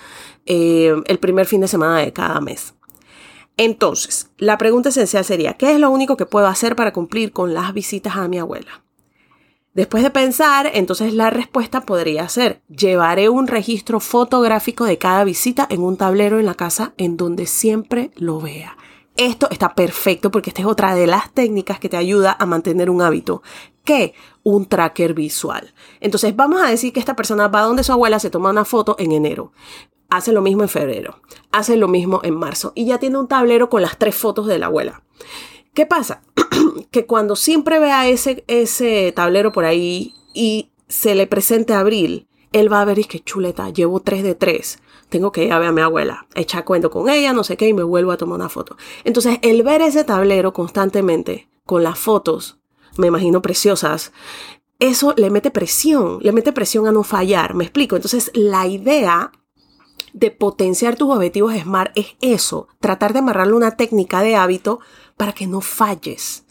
eh, 0.46 0.94
el 1.06 1.20
primer 1.20 1.46
fin 1.46 1.62
de 1.62 1.70
semana 1.70 2.00
de 2.00 2.12
cada 2.12 2.42
mes. 2.42 2.74
Entonces, 3.58 4.32
la 4.38 4.58
pregunta 4.58 4.90
esencial 4.90 5.24
sería, 5.24 5.54
¿qué 5.54 5.72
es 5.74 5.80
lo 5.80 5.92
único 5.92 6.18
que 6.18 6.26
puedo 6.26 6.48
hacer 6.48 6.76
para 6.76 6.94
cumplir 6.94 7.32
con 7.32 7.54
las 7.54 7.74
visitas 7.74 8.16
a 8.16 8.28
mi 8.28 8.40
abuela? 8.40 8.84
Después 9.74 10.04
de 10.04 10.12
pensar, 10.12 10.70
entonces 10.74 11.14
la 11.14 11.32
respuesta 11.32 11.82
podría 11.82 12.30
ser, 12.30 12.62
llevaré 12.70 13.30
un 13.30 13.48
registro 13.48 14.00
fotográfico 14.00 14.86
de 14.86 15.00
cada 15.00 15.24
visita 15.24 15.68
en 15.70 15.82
un 15.82 15.98
tablero 15.98 16.40
en 16.40 16.46
la 16.46 16.54
casa 16.54 16.94
en 16.98 17.18
donde 17.18 17.48
siempre 17.48 18.12
lo 18.16 18.40
vea. 18.40 18.78
Esto 19.18 19.48
está 19.52 19.76
perfecto 19.76 20.32
porque 20.32 20.50
esta 20.52 20.62
es 20.62 20.68
otra 20.68 20.96
de 20.96 21.08
las 21.08 21.32
técnicas 21.34 21.80
que 21.80 21.90
te 21.90 21.98
ayuda 21.98 22.36
a 22.40 22.46
mantener 22.46 22.90
un 22.90 23.02
hábito. 23.02 23.44
¿Qué? 23.84 24.14
Un 24.44 24.68
tracker 24.68 25.14
visual. 25.14 25.74
Entonces 26.00 26.36
vamos 26.36 26.62
a 26.62 26.70
decir 26.70 26.94
que 26.94 27.00
esta 27.00 27.16
persona 27.16 27.48
va 27.48 27.62
donde 27.62 27.84
su 27.84 27.92
abuela 27.92 28.20
se 28.20 28.30
toma 28.30 28.50
una 28.52 28.66
foto 28.66 28.96
en 28.98 29.12
enero 29.12 29.52
hace 30.16 30.32
lo 30.32 30.42
mismo 30.42 30.64
en 30.64 30.70
febrero, 30.70 31.20
hace 31.52 31.76
lo 31.76 31.88
mismo 31.88 32.22
en 32.24 32.36
marzo 32.36 32.72
y 32.76 32.86
ya 32.86 33.00
tiene 33.00 33.18
un 33.18 33.28
tablero 33.28 33.70
con 33.70 33.82
las 33.82 33.98
tres 33.98 34.16
fotos 34.16 34.46
de 34.46 34.60
la 34.60 34.68
abuela. 34.68 35.04
¿Qué 35.74 35.88
pasa? 35.88 36.22
que 36.92 37.08
cuando 37.08 37.36
siempre 37.36 37.80
vea 37.80 38.08
ese, 38.08 38.44
ese 38.48 39.12
tablero 39.12 39.52
por 39.52 39.66
ahí 39.66 40.14
y 40.36 40.70
se 40.88 41.16
le 41.16 41.26
presente 41.26 41.74
abril, 41.74 42.28
él 42.52 42.72
va 42.72 42.82
a 42.82 42.86
ver, 42.86 43.00
y 43.00 43.06
que 43.06 43.24
chuleta, 43.24 43.70
llevo 43.72 44.02
tres 44.02 44.22
de 44.22 44.36
tres. 44.36 44.78
Tengo 45.10 45.32
que 45.32 45.46
ir 45.46 45.52
a 45.52 45.58
ver 45.58 45.70
a 45.70 45.72
mi 45.72 45.82
abuela, 45.82 46.28
echar 46.36 46.64
cuento 46.64 46.92
con 46.92 47.10
ella, 47.10 47.34
no 47.34 47.44
sé 47.44 47.58
qué, 47.58 47.68
y 47.68 47.74
me 47.74 47.82
vuelvo 47.82 48.12
a 48.12 48.18
tomar 48.18 48.36
una 48.36 48.50
foto. 48.50 48.78
Entonces, 49.04 49.40
el 49.42 49.64
ver 49.64 49.82
ese 49.82 50.04
tablero 50.04 50.54
constantemente 50.54 51.50
con 51.66 51.84
las 51.84 51.98
fotos, 51.98 52.60
me 52.98 53.08
imagino 53.08 53.42
preciosas, 53.42 54.12
eso 54.78 55.16
le 55.18 55.32
mete 55.32 55.50
presión, 55.50 56.20
le 56.22 56.32
mete 56.32 56.54
presión 56.54 56.86
a 56.86 56.92
no 56.92 57.04
fallar, 57.04 57.56
me 57.56 57.64
explico. 57.64 57.96
Entonces, 57.96 58.30
la 58.36 58.68
idea 58.68 59.32
de 60.14 60.32
potenciar 60.32 60.96
tus 60.96 61.10
objetivos 61.10 61.54
SMART 61.54 61.92
es 61.98 62.16
eso, 62.22 62.68
tratar 62.80 63.14
de 63.14 63.20
amarrarle 63.20 63.54
una 63.54 63.76
técnica 63.76 64.22
de 64.22 64.36
hábito 64.36 64.80
para 65.18 65.34
que 65.34 65.48
no 65.48 65.62
falles, 65.62 66.46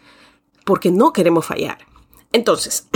porque 0.65 0.91
no 0.91 1.13
queremos 1.13 1.47
fallar. 1.47 1.79
Entonces, 2.33 2.89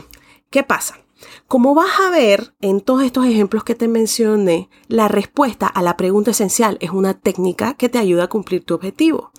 ¿qué 0.50 0.62
pasa? 0.62 0.98
Como 1.46 1.74
vas 1.74 2.00
a 2.00 2.10
ver 2.10 2.54
en 2.60 2.80
todos 2.80 3.02
estos 3.02 3.26
ejemplos 3.26 3.64
que 3.64 3.74
te 3.74 3.88
mencioné, 3.88 4.68
la 4.88 5.08
respuesta 5.08 5.66
a 5.66 5.82
la 5.82 5.96
pregunta 5.96 6.30
esencial 6.30 6.78
es 6.80 6.90
una 6.90 7.14
técnica 7.14 7.74
que 7.74 7.88
te 7.88 7.98
ayuda 7.98 8.24
a 8.24 8.28
cumplir 8.28 8.64
tu 8.64 8.74
objetivo. 8.74 9.32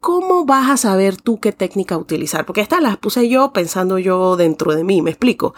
¿Cómo 0.00 0.44
vas 0.44 0.68
a 0.68 0.76
saber 0.76 1.16
tú 1.16 1.38
qué 1.38 1.52
técnica 1.52 1.96
utilizar? 1.96 2.44
Porque 2.44 2.60
estas 2.60 2.82
las 2.82 2.96
puse 2.96 3.28
yo 3.28 3.52
pensando 3.52 3.98
yo 3.98 4.36
dentro 4.36 4.74
de 4.74 4.82
mí, 4.82 5.00
me 5.00 5.10
explico. 5.10 5.54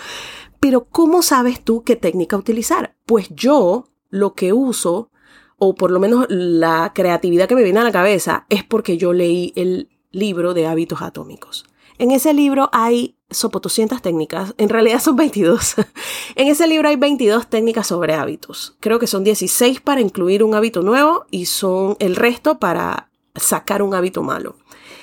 Pero 0.61 0.85
¿cómo 0.85 1.23
sabes 1.23 1.65
tú 1.65 1.83
qué 1.83 1.97
técnica 1.97 2.37
utilizar? 2.37 2.95
Pues 3.07 3.31
yo 3.31 3.87
lo 4.15 4.35
que 4.35 4.53
uso, 4.53 5.11
o 5.59 5.75
por 5.75 5.91
lo 5.91 5.99
menos 5.99 6.27
la 6.29 6.93
creatividad 6.95 7.49
que 7.49 7.57
me 7.57 7.65
viene 7.65 7.81
a 7.81 7.85
la 7.85 7.91
cabeza, 7.91 8.47
es 8.49 8.63
porque 8.63 8.97
yo 8.97 9.13
leí 9.13 9.53
el 9.57 9.89
libro 10.13 10.55
de 10.55 10.69
hábitos 10.69 11.03
atómicos. 11.03 11.65
En 11.99 12.13
ese 12.13 12.33
libro 12.33 12.71
hay 12.73 13.17
sopotoscientas 13.29 14.03
técnicas, 14.03 14.55
en 14.57 14.69
realidad 14.69 15.01
son 15.01 15.17
22. 15.17 15.75
en 16.37 16.47
ese 16.47 16.69
libro 16.69 16.89
hay 16.89 16.95
22 16.95 17.49
técnicas 17.49 17.89
sobre 17.89 18.15
hábitos. 18.15 18.77
Creo 18.79 19.01
que 19.01 19.09
son 19.09 19.25
16 19.25 19.81
para 19.81 20.01
incluir 20.01 20.45
un 20.45 20.55
hábito 20.55 20.83
nuevo 20.83 21.27
y 21.33 21.47
son 21.47 21.97
el 21.99 22.15
resto 22.15 22.61
para 22.61 23.11
sacar 23.35 23.83
un 23.83 23.95
hábito 23.95 24.23
malo. 24.23 24.55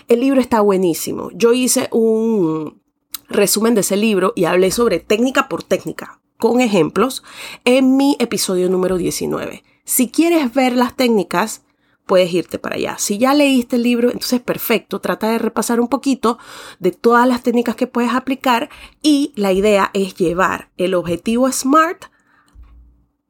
El 0.08 0.22
libro 0.22 0.40
está 0.40 0.62
buenísimo. 0.62 1.32
Yo 1.34 1.52
hice 1.52 1.90
un 1.92 2.82
resumen 3.28 3.76
de 3.76 3.82
ese 3.82 3.98
libro 3.98 4.32
y 4.38 4.46
hablé 4.46 4.72
sobre 4.72 5.00
técnica 5.00 5.50
por 5.50 5.64
técnica 5.64 6.22
con 6.42 6.60
ejemplos 6.60 7.24
en 7.66 7.96
mi 7.98 8.18
episodio 8.20 8.68
número 8.68 8.98
19. 8.98 9.64
Si 9.86 10.10
quieres 10.10 10.52
ver 10.52 10.76
las 10.76 10.96
técnicas, 10.96 11.62
puedes 12.08 12.34
irte 12.34 12.58
para 12.58 12.78
allá. 12.78 12.98
Si 12.98 13.20
ya 13.20 13.36
leíste 13.36 13.76
el 13.76 13.84
libro, 13.84 14.08
entonces 14.10 14.42
perfecto, 14.42 15.00
trata 15.00 15.30
de 15.30 15.38
repasar 15.38 15.80
un 15.80 15.88
poquito 15.88 16.40
de 16.80 16.92
todas 16.92 17.28
las 17.28 17.44
técnicas 17.44 17.76
que 17.76 17.86
puedes 17.86 18.14
aplicar 18.14 18.72
y 19.04 19.34
la 19.36 19.54
idea 19.54 19.92
es 19.94 20.16
llevar 20.16 20.72
el 20.78 20.96
objetivo 20.96 21.50
SMART 21.52 22.06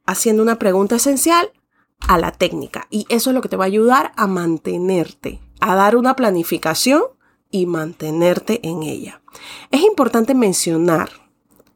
haciendo 0.06 0.42
una 0.42 0.58
pregunta 0.58 0.96
esencial 0.96 1.52
a 2.08 2.18
la 2.18 2.32
técnica 2.32 2.88
y 2.90 3.06
eso 3.10 3.32
es 3.32 3.34
lo 3.34 3.42
que 3.42 3.50
te 3.50 3.58
va 3.58 3.66
a 3.66 3.68
ayudar 3.68 4.14
a 4.16 4.26
mantenerte, 4.26 5.42
a 5.60 5.76
dar 5.76 5.98
una 5.98 6.16
planificación 6.16 7.04
y 7.52 7.66
mantenerte 7.66 8.66
en 8.66 8.84
ella. 8.84 9.22
Es 9.70 9.82
importante 9.82 10.34
mencionar 10.34 11.21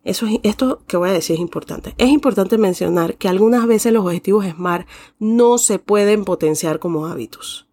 eso, 0.05 0.27
esto 0.43 0.83
que 0.87 0.97
voy 0.97 1.09
a 1.09 1.13
decir 1.13 1.35
es 1.35 1.41
importante. 1.41 1.95
Es 1.97 2.09
importante 2.09 2.57
mencionar 2.57 3.17
que 3.17 3.27
algunas 3.27 3.65
veces 3.65 3.91
los 3.91 4.05
objetivos 4.05 4.45
SMART 4.45 4.87
no 5.19 5.57
se 5.57 5.79
pueden 5.79 6.25
potenciar 6.25 6.79
como 6.79 7.07
hábitos. 7.07 7.67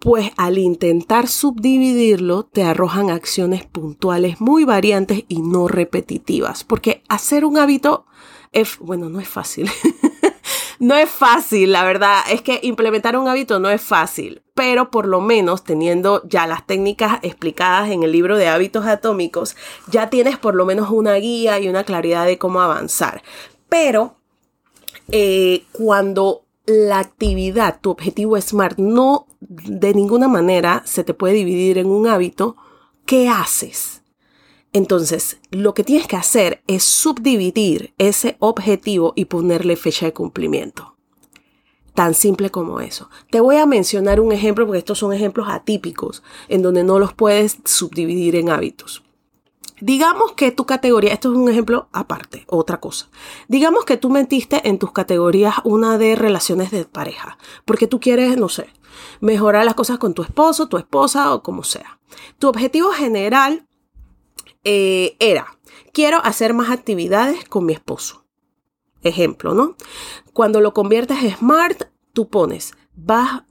Pues 0.00 0.32
al 0.36 0.58
intentar 0.58 1.28
subdividirlo 1.28 2.42
te 2.42 2.64
arrojan 2.64 3.08
acciones 3.08 3.64
puntuales 3.64 4.40
muy 4.40 4.64
variantes 4.64 5.24
y 5.28 5.40
no 5.42 5.68
repetitivas. 5.68 6.64
Porque 6.64 7.02
hacer 7.08 7.44
un 7.44 7.56
hábito 7.56 8.04
es, 8.52 8.76
bueno, 8.80 9.08
no 9.08 9.20
es 9.20 9.28
fácil. 9.28 9.70
No 10.80 10.96
es 10.96 11.08
fácil, 11.08 11.72
la 11.72 11.84
verdad, 11.84 12.20
es 12.30 12.42
que 12.42 12.60
implementar 12.62 13.16
un 13.16 13.28
hábito 13.28 13.60
no 13.60 13.70
es 13.70 13.80
fácil, 13.80 14.42
pero 14.54 14.90
por 14.90 15.06
lo 15.06 15.20
menos 15.20 15.64
teniendo 15.64 16.22
ya 16.28 16.46
las 16.46 16.66
técnicas 16.66 17.18
explicadas 17.22 17.90
en 17.90 18.04
el 18.04 18.12
libro 18.12 18.36
de 18.36 18.48
hábitos 18.48 18.86
atómicos, 18.86 19.56
ya 19.88 20.10
tienes 20.10 20.38
por 20.38 20.54
lo 20.54 20.64
menos 20.64 20.90
una 20.90 21.14
guía 21.14 21.58
y 21.58 21.68
una 21.68 21.84
claridad 21.84 22.24
de 22.24 22.38
cómo 22.38 22.60
avanzar. 22.60 23.22
Pero 23.68 24.16
eh, 25.08 25.64
cuando 25.72 26.44
la 26.66 27.00
actividad, 27.00 27.80
tu 27.80 27.90
objetivo 27.90 28.40
SMART, 28.40 28.78
no 28.78 29.26
de 29.40 29.92
ninguna 29.92 30.28
manera 30.28 30.82
se 30.86 31.04
te 31.04 31.14
puede 31.14 31.34
dividir 31.34 31.76
en 31.78 31.86
un 31.86 32.06
hábito, 32.06 32.56
¿qué 33.04 33.28
haces? 33.28 34.02
Entonces, 34.72 35.38
lo 35.50 35.74
que 35.74 35.84
tienes 35.84 36.06
que 36.06 36.16
hacer 36.16 36.62
es 36.66 36.84
subdividir 36.84 37.94
ese 37.98 38.36
objetivo 38.38 39.12
y 39.14 39.26
ponerle 39.26 39.76
fecha 39.76 40.06
de 40.06 40.12
cumplimiento. 40.12 40.93
Tan 41.94 42.14
simple 42.14 42.50
como 42.50 42.80
eso. 42.80 43.08
Te 43.30 43.40
voy 43.40 43.56
a 43.56 43.66
mencionar 43.66 44.20
un 44.20 44.32
ejemplo 44.32 44.66
porque 44.66 44.78
estos 44.78 44.98
son 44.98 45.12
ejemplos 45.12 45.48
atípicos 45.48 46.22
en 46.48 46.62
donde 46.62 46.82
no 46.82 46.98
los 46.98 47.12
puedes 47.12 47.58
subdividir 47.64 48.34
en 48.36 48.50
hábitos. 48.50 49.04
Digamos 49.80 50.32
que 50.32 50.50
tu 50.50 50.66
categoría, 50.66 51.12
esto 51.12 51.32
es 51.32 51.38
un 51.38 51.48
ejemplo 51.48 51.88
aparte, 51.92 52.44
otra 52.48 52.78
cosa. 52.80 53.08
Digamos 53.48 53.84
que 53.84 53.96
tú 53.96 54.08
metiste 54.08 54.68
en 54.68 54.78
tus 54.78 54.92
categorías 54.92 55.56
una 55.64 55.98
de 55.98 56.16
relaciones 56.16 56.70
de 56.70 56.84
pareja, 56.84 57.38
porque 57.64 57.86
tú 57.86 58.00
quieres, 58.00 58.36
no 58.38 58.48
sé, 58.48 58.68
mejorar 59.20 59.64
las 59.64 59.74
cosas 59.74 59.98
con 59.98 60.14
tu 60.14 60.22
esposo, 60.22 60.68
tu 60.68 60.78
esposa 60.78 61.34
o 61.34 61.42
como 61.42 61.64
sea. 61.64 61.98
Tu 62.38 62.48
objetivo 62.48 62.90
general 62.90 63.66
eh, 64.62 65.16
era, 65.18 65.58
quiero 65.92 66.18
hacer 66.24 66.54
más 66.54 66.70
actividades 66.70 67.44
con 67.44 67.66
mi 67.66 67.72
esposo. 67.72 68.23
Ejemplo, 69.04 69.54
¿no? 69.54 69.76
Cuando 70.32 70.60
lo 70.60 70.74
conviertes 70.74 71.22
en 71.22 71.36
smart, 71.36 71.84
tú 72.12 72.28
pones, 72.28 72.74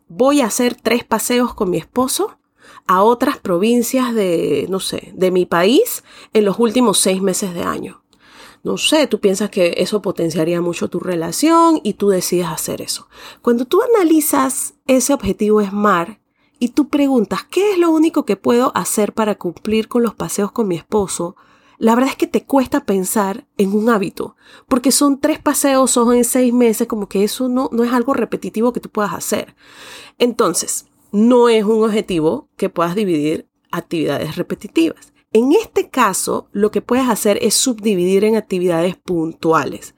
voy 0.08 0.42
a 0.42 0.48
hacer 0.48 0.76
tres 0.76 1.04
paseos 1.04 1.54
con 1.54 1.70
mi 1.70 1.78
esposo 1.78 2.38
a 2.88 3.04
otras 3.04 3.38
provincias 3.38 4.14
de, 4.14 4.66
no 4.70 4.80
sé, 4.80 5.14
de 5.16 5.32
mi 5.32 5.46
país 5.46 6.04
en 6.34 6.46
los 6.46 6.60
últimos 6.60 7.00
seis 7.00 7.22
meses 7.22 7.54
de 7.54 7.64
año. 7.64 8.04
No 8.64 8.78
sé, 8.78 9.08
tú 9.08 9.20
piensas 9.20 9.50
que 9.50 9.76
eso 9.78 10.02
potenciaría 10.02 10.62
mucho 10.62 10.90
tu 10.90 11.00
relación 11.00 11.82
y 11.84 11.94
tú 11.94 12.10
decides 12.10 12.48
hacer 12.48 12.82
eso. 12.82 13.08
Cuando 13.42 13.66
tú 13.66 13.82
analizas 13.82 14.76
ese 14.88 15.14
objetivo 15.14 15.62
SMART, 15.62 16.24
y 16.64 16.70
tú 16.70 16.88
preguntas, 16.88 17.44
¿qué 17.44 17.74
es 17.74 17.78
lo 17.78 17.92
único 17.92 18.24
que 18.24 18.38
puedo 18.38 18.72
hacer 18.74 19.12
para 19.12 19.36
cumplir 19.36 19.90
con 19.90 20.02
los 20.02 20.16
paseos 20.16 20.54
con 20.54 20.70
mi 20.70 20.78
esposo? 20.78 21.36
La 21.84 21.96
verdad 21.96 22.12
es 22.12 22.16
que 22.16 22.28
te 22.28 22.46
cuesta 22.46 22.86
pensar 22.86 23.46
en 23.58 23.74
un 23.74 23.90
hábito, 23.90 24.38
porque 24.70 24.90
son 24.90 25.20
tres 25.20 25.40
paseos 25.40 25.98
o 25.98 26.14
en 26.14 26.24
seis 26.24 26.54
meses, 26.54 26.88
como 26.88 27.10
que 27.10 27.26
eso 27.26 27.50
no, 27.50 27.68
no 27.74 27.84
es 27.84 27.92
algo 27.92 28.14
repetitivo 28.14 28.72
que 28.72 28.80
tú 28.80 28.90
puedas 28.90 29.12
hacer. 29.12 29.54
Entonces, 30.18 30.86
no 31.12 31.50
es 31.50 31.66
un 31.66 31.84
objetivo 31.84 32.48
que 32.56 32.70
puedas 32.70 32.96
dividir 32.96 33.50
actividades 33.70 34.38
repetitivas. 34.38 35.12
En 35.34 35.52
este 35.52 35.90
caso, 35.90 36.48
lo 36.54 36.72
que 36.72 36.82
puedes 36.82 37.10
hacer 37.10 37.38
es 37.42 37.54
subdividir 37.54 38.24
en 38.24 38.38
actividades 38.38 38.96
puntuales. 38.96 39.94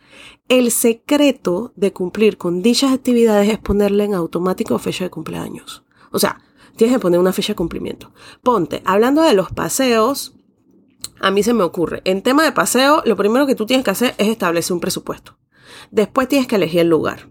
El 0.49 0.71
secreto 0.71 1.71
de 1.75 1.93
cumplir 1.93 2.39
con 2.39 2.63
dichas 2.63 2.93
actividades 2.93 3.47
es 3.47 3.59
ponerle 3.59 4.05
en 4.05 4.15
automático 4.15 4.79
fecha 4.79 5.03
de 5.03 5.11
cumpleaños. 5.11 5.83
O 6.11 6.17
sea, 6.17 6.41
tienes 6.77 6.95
que 6.95 7.01
poner 7.01 7.19
una 7.19 7.31
fecha 7.31 7.53
de 7.53 7.57
cumplimiento. 7.57 8.11
Ponte, 8.41 8.81
hablando 8.85 9.21
de 9.21 9.33
los 9.33 9.51
paseos, 9.51 10.34
a 11.19 11.31
mí 11.31 11.43
se 11.43 11.53
me 11.53 11.63
ocurre, 11.63 12.01
en 12.05 12.21
tema 12.21 12.43
de 12.43 12.51
paseo, 12.51 13.01
lo 13.05 13.15
primero 13.15 13.47
que 13.47 13.55
tú 13.55 13.65
tienes 13.65 13.83
que 13.83 13.91
hacer 13.91 14.15
es 14.17 14.27
establecer 14.27 14.73
un 14.73 14.79
presupuesto. 14.79 15.37
Después 15.91 16.27
tienes 16.27 16.47
que 16.47 16.55
elegir 16.55 16.81
el 16.81 16.89
lugar. 16.89 17.29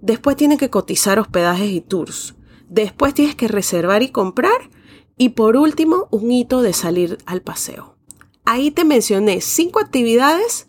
Después 0.00 0.36
tienes 0.36 0.58
que 0.58 0.70
cotizar 0.70 1.18
hospedajes 1.18 1.70
y 1.70 1.80
tours. 1.80 2.34
Después 2.68 3.14
tienes 3.14 3.34
que 3.34 3.48
reservar 3.48 4.02
y 4.02 4.08
comprar. 4.08 4.70
Y 5.18 5.30
por 5.30 5.56
último, 5.56 6.08
un 6.10 6.30
hito 6.30 6.62
de 6.62 6.72
salir 6.72 7.18
al 7.26 7.42
paseo. 7.42 7.96
Ahí 8.44 8.70
te 8.70 8.84
mencioné 8.84 9.40
cinco 9.40 9.80
actividades 9.80 10.68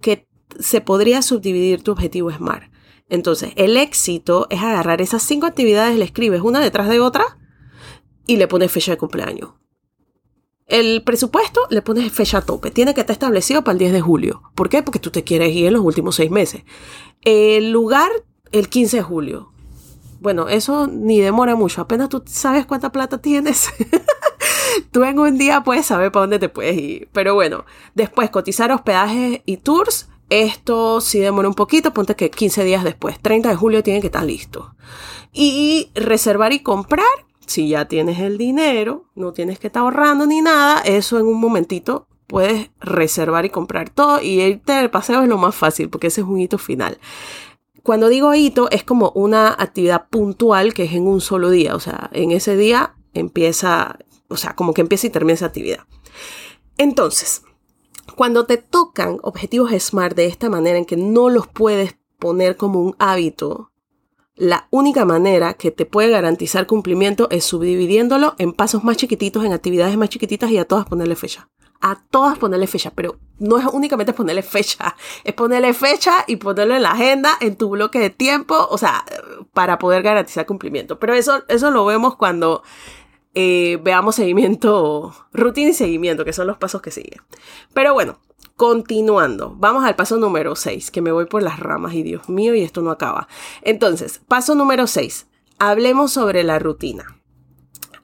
que 0.00 0.26
se 0.58 0.80
podría 0.80 1.22
subdividir 1.22 1.82
tu 1.82 1.92
objetivo 1.92 2.30
SMART. 2.30 2.70
Entonces, 3.08 3.52
el 3.56 3.76
éxito 3.76 4.46
es 4.50 4.60
agarrar 4.60 5.00
esas 5.00 5.22
cinco 5.22 5.46
actividades, 5.46 5.98
le 5.98 6.04
escribes 6.04 6.40
una 6.40 6.60
detrás 6.60 6.88
de 6.88 7.00
otra 7.00 7.38
y 8.26 8.36
le 8.36 8.48
pones 8.48 8.72
fecha 8.72 8.92
de 8.92 8.98
cumpleaños. 8.98 9.50
El 10.66 11.02
presupuesto 11.02 11.60
le 11.68 11.82
pones 11.82 12.10
fecha 12.12 12.40
tope. 12.40 12.70
Tiene 12.70 12.94
que 12.94 13.00
estar 13.00 13.14
establecido 13.14 13.62
para 13.62 13.72
el 13.72 13.78
10 13.78 13.92
de 13.92 14.00
julio. 14.00 14.42
¿Por 14.54 14.68
qué? 14.68 14.82
Porque 14.82 14.98
tú 14.98 15.10
te 15.10 15.24
quieres 15.24 15.54
ir 15.54 15.66
en 15.66 15.74
los 15.74 15.84
últimos 15.84 16.16
seis 16.16 16.30
meses. 16.30 16.62
El 17.22 17.70
lugar, 17.70 18.10
el 18.50 18.68
15 18.68 18.98
de 18.98 19.02
julio. 19.02 19.52
Bueno, 20.20 20.48
eso 20.48 20.86
ni 20.86 21.20
demora 21.20 21.54
mucho. 21.54 21.82
Apenas 21.82 22.08
tú 22.08 22.22
sabes 22.26 22.64
cuánta 22.64 22.90
plata 22.92 23.18
tienes. 23.18 23.68
tú 24.90 25.04
en 25.04 25.18
un 25.18 25.36
día 25.36 25.62
puedes 25.62 25.84
saber 25.84 26.10
para 26.10 26.22
dónde 26.22 26.38
te 26.38 26.48
puedes 26.48 26.78
ir. 26.78 27.08
Pero 27.12 27.34
bueno, 27.34 27.66
después 27.94 28.30
cotizar 28.30 28.72
hospedajes 28.72 29.42
y 29.44 29.58
tours. 29.58 30.08
Esto 30.30 31.02
sí 31.02 31.18
demora 31.18 31.46
un 31.46 31.54
poquito. 31.54 31.92
Ponte 31.92 32.16
que 32.16 32.30
15 32.30 32.64
días 32.64 32.84
después. 32.84 33.20
30 33.20 33.50
de 33.50 33.56
julio 33.56 33.82
tiene 33.82 34.00
que 34.00 34.06
estar 34.06 34.24
listo. 34.24 34.74
Y 35.30 35.90
reservar 35.94 36.54
y 36.54 36.60
comprar 36.60 37.04
si 37.46 37.68
ya 37.68 37.86
tienes 37.86 38.18
el 38.20 38.38
dinero, 38.38 39.04
no 39.14 39.32
tienes 39.32 39.58
que 39.58 39.68
estar 39.68 39.82
ahorrando 39.82 40.26
ni 40.26 40.40
nada, 40.40 40.80
eso 40.80 41.18
en 41.18 41.26
un 41.26 41.40
momentito 41.40 42.08
puedes 42.26 42.70
reservar 42.80 43.44
y 43.44 43.50
comprar 43.50 43.90
todo 43.90 44.20
y 44.20 44.40
irte 44.40 44.72
del 44.72 44.90
paseo 44.90 45.22
es 45.22 45.28
lo 45.28 45.38
más 45.38 45.54
fácil 45.54 45.88
porque 45.90 46.08
ese 46.08 46.22
es 46.22 46.26
un 46.26 46.40
hito 46.40 46.58
final. 46.58 46.98
Cuando 47.82 48.08
digo 48.08 48.34
hito 48.34 48.70
es 48.70 48.82
como 48.82 49.12
una 49.14 49.48
actividad 49.48 50.08
puntual 50.08 50.72
que 50.72 50.84
es 50.84 50.92
en 50.92 51.06
un 51.06 51.20
solo 51.20 51.50
día, 51.50 51.74
o 51.74 51.80
sea, 51.80 52.10
en 52.12 52.30
ese 52.30 52.56
día 52.56 52.94
empieza, 53.12 53.98
o 54.28 54.36
sea, 54.36 54.54
como 54.54 54.72
que 54.72 54.80
empieza 54.80 55.06
y 55.06 55.10
termina 55.10 55.34
esa 55.34 55.46
actividad. 55.46 55.80
Entonces, 56.78 57.42
cuando 58.16 58.46
te 58.46 58.56
tocan 58.56 59.18
objetivos 59.22 59.70
SMART 59.72 60.16
de 60.16 60.26
esta 60.26 60.48
manera 60.48 60.78
en 60.78 60.84
que 60.84 60.96
no 60.96 61.28
los 61.28 61.46
puedes 61.46 61.96
poner 62.18 62.56
como 62.56 62.80
un 62.80 62.96
hábito, 62.98 63.70
la 64.36 64.66
única 64.70 65.04
manera 65.04 65.54
que 65.54 65.70
te 65.70 65.86
puede 65.86 66.10
garantizar 66.10 66.66
cumplimiento 66.66 67.28
es 67.30 67.44
subdividiéndolo 67.44 68.34
en 68.38 68.52
pasos 68.52 68.82
más 68.82 68.96
chiquititos, 68.96 69.44
en 69.44 69.52
actividades 69.52 69.96
más 69.96 70.08
chiquititas 70.08 70.50
y 70.50 70.58
a 70.58 70.64
todas 70.64 70.86
ponerle 70.86 71.14
fecha. 71.14 71.48
A 71.80 72.02
todas 72.10 72.38
ponerle 72.38 72.66
fecha, 72.66 72.92
pero 72.94 73.18
no 73.38 73.58
es 73.58 73.66
únicamente 73.66 74.12
ponerle 74.12 74.42
fecha, 74.42 74.96
es 75.22 75.34
ponerle 75.34 75.74
fecha 75.74 76.24
y 76.26 76.36
ponerlo 76.36 76.74
en 76.74 76.82
la 76.82 76.92
agenda, 76.92 77.36
en 77.40 77.56
tu 77.56 77.68
bloque 77.68 77.98
de 77.98 78.10
tiempo, 78.10 78.56
o 78.70 78.78
sea, 78.78 79.04
para 79.52 79.78
poder 79.78 80.02
garantizar 80.02 80.46
cumplimiento. 80.46 80.98
Pero 80.98 81.14
eso, 81.14 81.44
eso 81.48 81.70
lo 81.70 81.84
vemos 81.84 82.16
cuando 82.16 82.62
eh, 83.34 83.78
veamos 83.82 84.14
seguimiento, 84.16 85.14
rutina 85.32 85.70
y 85.70 85.74
seguimiento, 85.74 86.24
que 86.24 86.32
son 86.32 86.46
los 86.46 86.56
pasos 86.56 86.80
que 86.80 86.90
siguen. 86.90 87.20
Pero 87.72 87.92
bueno, 87.92 88.18
Continuando, 88.56 89.52
vamos 89.58 89.84
al 89.84 89.96
paso 89.96 90.16
número 90.16 90.54
6, 90.54 90.92
que 90.92 91.02
me 91.02 91.10
voy 91.10 91.26
por 91.26 91.42
las 91.42 91.58
ramas 91.58 91.94
y 91.94 92.04
Dios 92.04 92.28
mío, 92.28 92.54
y 92.54 92.62
esto 92.62 92.82
no 92.82 92.92
acaba. 92.92 93.26
Entonces, 93.62 94.20
paso 94.28 94.54
número 94.54 94.86
6, 94.86 95.26
hablemos 95.58 96.12
sobre 96.12 96.44
la 96.44 96.60
rutina. 96.60 97.20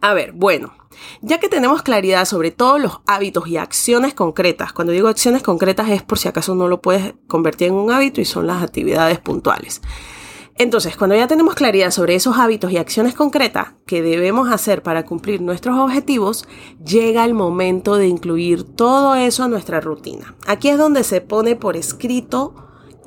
A 0.01 0.13
ver, 0.13 0.33
bueno, 0.33 0.75
ya 1.21 1.39
que 1.39 1.49
tenemos 1.49 1.83
claridad 1.83 2.25
sobre 2.25 2.51
todos 2.51 2.81
los 2.81 3.01
hábitos 3.07 3.47
y 3.47 3.59
acciones 3.59 4.13
concretas, 4.13 4.73
cuando 4.73 4.93
digo 4.93 5.07
acciones 5.07 5.45
concretas 5.45 5.89
es 5.91 6.03
por 6.03 6.19
si 6.19 6.27
acaso 6.27 6.57
no 6.57 6.67
lo 6.67 6.81
puedes 6.81 7.15
convertir 7.29 7.69
en 7.69 7.75
un 7.75 7.93
hábito 7.93 8.21
y 8.21 8.25
son 8.25 8.49
las 8.49 8.61
actividades 8.61 9.21
puntuales. 9.21 9.81
Entonces, 10.61 10.95
cuando 10.95 11.17
ya 11.17 11.27
tenemos 11.27 11.55
claridad 11.55 11.91
sobre 11.91 12.15
esos 12.15 12.37
hábitos 12.37 12.71
y 12.71 12.77
acciones 12.77 13.15
concretas 13.15 13.69
que 13.87 14.03
debemos 14.03 14.53
hacer 14.53 14.83
para 14.83 15.07
cumplir 15.07 15.41
nuestros 15.41 15.79
objetivos, 15.79 16.45
llega 16.85 17.25
el 17.25 17.33
momento 17.33 17.97
de 17.97 18.09
incluir 18.09 18.65
todo 18.65 19.15
eso 19.15 19.43
a 19.43 19.49
nuestra 19.49 19.81
rutina. 19.81 20.37
Aquí 20.47 20.69
es 20.69 20.77
donde 20.77 21.03
se 21.03 21.23
pone 21.23 21.57
por 21.57 21.79
escrito 21.79 22.55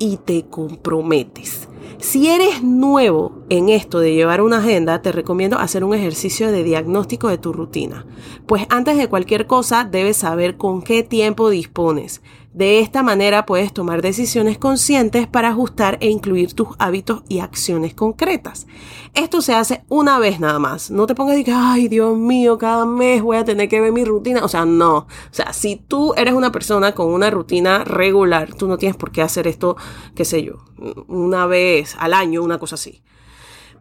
y 0.00 0.16
te 0.16 0.46
comprometes. 0.46 1.68
Si 1.98 2.26
eres 2.26 2.64
nuevo 2.64 3.44
en 3.48 3.68
esto 3.68 4.00
de 4.00 4.14
llevar 4.14 4.40
una 4.42 4.58
agenda, 4.58 5.00
te 5.00 5.12
recomiendo 5.12 5.56
hacer 5.56 5.84
un 5.84 5.94
ejercicio 5.94 6.50
de 6.50 6.64
diagnóstico 6.64 7.28
de 7.28 7.38
tu 7.38 7.52
rutina. 7.52 8.04
Pues 8.46 8.66
antes 8.68 8.96
de 8.96 9.08
cualquier 9.08 9.46
cosa, 9.46 9.84
debes 9.84 10.16
saber 10.16 10.56
con 10.56 10.82
qué 10.82 11.04
tiempo 11.04 11.50
dispones 11.50 12.20
de 12.54 12.78
esta 12.78 13.02
manera 13.02 13.46
puedes 13.46 13.72
tomar 13.72 14.00
decisiones 14.00 14.58
conscientes 14.58 15.26
para 15.26 15.48
ajustar 15.48 15.98
e 16.00 16.08
incluir 16.08 16.54
tus 16.54 16.68
hábitos 16.78 17.24
y 17.28 17.40
acciones 17.40 17.94
concretas. 17.94 18.68
Esto 19.12 19.42
se 19.42 19.54
hace 19.54 19.84
una 19.88 20.20
vez 20.20 20.38
nada 20.38 20.60
más. 20.60 20.88
No 20.92 21.08
te 21.08 21.16
pongas 21.16 21.34
y 21.34 21.38
digas, 21.38 21.58
ay 21.60 21.88
Dios 21.88 22.16
mío, 22.16 22.56
cada 22.56 22.86
mes 22.86 23.22
voy 23.22 23.38
a 23.38 23.44
tener 23.44 23.68
que 23.68 23.80
ver 23.80 23.90
mi 23.90 24.04
rutina. 24.04 24.44
O 24.44 24.48
sea, 24.48 24.64
no. 24.66 24.98
O 24.98 25.08
sea, 25.32 25.52
si 25.52 25.74
tú 25.74 26.14
eres 26.16 26.32
una 26.32 26.52
persona 26.52 26.92
con 26.92 27.12
una 27.12 27.28
rutina 27.28 27.82
regular, 27.82 28.54
tú 28.54 28.68
no 28.68 28.78
tienes 28.78 28.96
por 28.96 29.10
qué 29.10 29.20
hacer 29.20 29.48
esto, 29.48 29.76
qué 30.14 30.24
sé 30.24 30.44
yo, 30.44 30.64
una 31.08 31.46
vez 31.46 31.96
al 31.98 32.14
año, 32.14 32.40
una 32.40 32.58
cosa 32.58 32.76
así. 32.76 33.02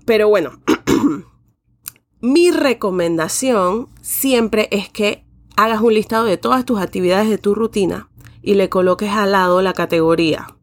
Pero 0.04 0.30
bueno, 0.30 0.60
mi 2.22 2.50
recomendación 2.50 3.90
siempre 4.02 4.68
es 4.72 4.90
que 4.90 5.28
hagas 5.56 5.82
un 5.82 5.94
listado 5.94 6.26
de 6.26 6.38
todas 6.38 6.66
tus 6.66 6.80
actividades 6.80 7.30
de 7.30 7.38
tu 7.38 7.54
rutina 7.54 8.10
y 8.44 8.54
le 8.54 8.70
coloques 8.70 9.10
al 9.10 9.32
lado 9.32 9.62
la 9.64 9.74
categoría 9.74 10.56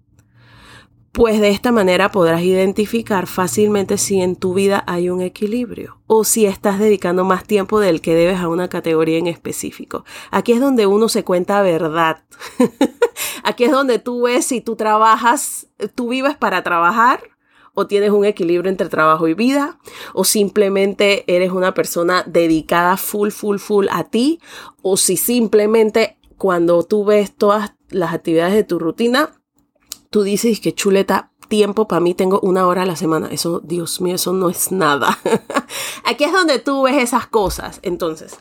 pues 1.13 1.41
de 1.41 1.51
esta 1.51 1.73
manera 1.73 2.13
podrás 2.13 2.43
identificar 2.43 3.27
fácilmente 3.27 3.99
si 3.99 4.21
en 4.21 4.37
tu 4.37 4.55
vida 4.55 4.85
hay 4.87 5.11
un 5.11 5.23
equilibrio 5.23 5.99
o 6.07 6.23
si 6.25 6.47
estás 6.47 6.79
dedicando 6.79 7.25
más 7.25 7.45
tiempo 7.45 7.81
del 7.81 8.01
que 8.01 8.15
debes 8.15 8.39
a 8.39 8.49
una 8.49 8.69
categoría 8.69 9.19
en 9.19 9.27
específico. 9.27 10.05
Aquí 10.31 10.53
es 10.53 10.61
donde 10.61 10.87
uno 10.87 11.09
se 11.09 11.25
cuenta 11.25 11.63
verdad. 11.63 12.23
Aquí 13.43 13.65
es 13.65 13.73
donde 13.73 13.99
tú 13.99 14.23
ves 14.23 14.47
si 14.47 14.61
tú 14.61 14.77
trabajas, 14.77 15.67
tú 15.97 16.11
vives 16.11 16.37
para 16.37 16.63
trabajar 16.63 17.23
o 17.75 17.87
tienes 17.87 18.11
un 18.11 18.25
equilibrio 18.25 18.71
entre 18.71 18.89
trabajo 18.89 19.29
y 19.29 19.35
vida, 19.35 19.79
o 20.13 20.25
simplemente 20.25 21.25
eres 21.35 21.53
una 21.53 21.73
persona 21.73 22.25
dedicada 22.27 22.97
full, 22.97 23.31
full, 23.31 23.59
full 23.59 23.87
a 23.91 24.05
ti, 24.05 24.41
o 24.83 24.97
si 24.97 25.17
simplemente 25.17 26.19
cuando 26.41 26.83
tú 26.85 27.05
ves 27.05 27.37
todas 27.37 27.75
las 27.91 28.15
actividades 28.15 28.55
de 28.55 28.65
tu 28.65 28.79
rutina, 28.79 29.39
tú 30.09 30.23
dices 30.23 30.59
que 30.59 30.75
chuleta, 30.75 31.33
tiempo 31.49 31.87
para 31.87 32.01
mí 32.01 32.15
tengo 32.15 32.41
una 32.41 32.67
hora 32.67 32.85
a 32.85 32.87
la 32.87 32.97
semana. 32.97 33.29
Eso, 33.31 33.61
Dios 33.61 34.01
mío, 34.01 34.15
eso 34.15 34.33
no 34.33 34.49
es 34.49 34.73
nada. 34.73 35.19
Aquí 36.07 36.25
es 36.25 36.33
donde 36.33 36.59
tú 36.59 36.85
ves 36.85 36.97
esas 36.97 37.27
cosas. 37.27 37.79
Entonces, 37.83 38.39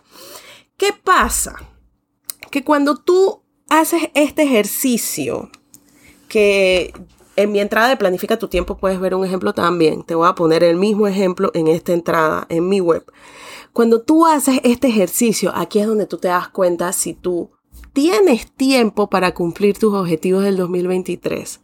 ¿qué 0.77 0.93
pasa? 0.93 1.57
Que 2.49 2.63
cuando 2.63 2.95
tú 2.95 3.43
haces 3.67 4.03
este 4.13 4.43
ejercicio, 4.43 5.49
que 6.29 6.93
en 7.35 7.51
mi 7.51 7.59
entrada 7.59 7.89
de 7.89 7.97
Planifica 7.97 8.39
tu 8.39 8.47
tiempo 8.47 8.77
puedes 8.77 9.01
ver 9.01 9.13
un 9.13 9.25
ejemplo 9.25 9.53
también. 9.53 10.03
Te 10.03 10.15
voy 10.15 10.29
a 10.29 10.35
poner 10.35 10.63
el 10.63 10.77
mismo 10.77 11.05
ejemplo 11.05 11.51
en 11.53 11.67
esta 11.67 11.91
entrada, 11.91 12.45
en 12.47 12.69
mi 12.69 12.79
web. 12.79 13.03
Cuando 13.73 14.01
tú 14.01 14.25
haces 14.25 14.61
este 14.63 14.87
ejercicio, 14.87 15.51
aquí 15.53 15.79
es 15.79 15.87
donde 15.87 16.05
tú 16.05 16.17
te 16.17 16.29
das 16.29 16.47
cuenta 16.47 16.93
si 16.93 17.13
tú 17.13 17.51
tienes 17.93 18.51
tiempo 18.51 19.09
para 19.09 19.33
cumplir 19.33 19.77
tus 19.77 19.93
objetivos 19.93 20.43
del 20.43 20.57
2023 20.57 21.61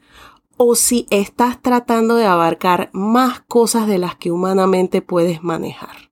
o 0.58 0.76
si 0.76 1.08
estás 1.10 1.62
tratando 1.62 2.16
de 2.16 2.26
abarcar 2.26 2.90
más 2.94 3.42
cosas 3.42 3.88
de 3.88 3.98
las 3.98 4.16
que 4.16 4.32
humanamente 4.32 5.02
puedes 5.02 5.44
manejar. 5.44 6.12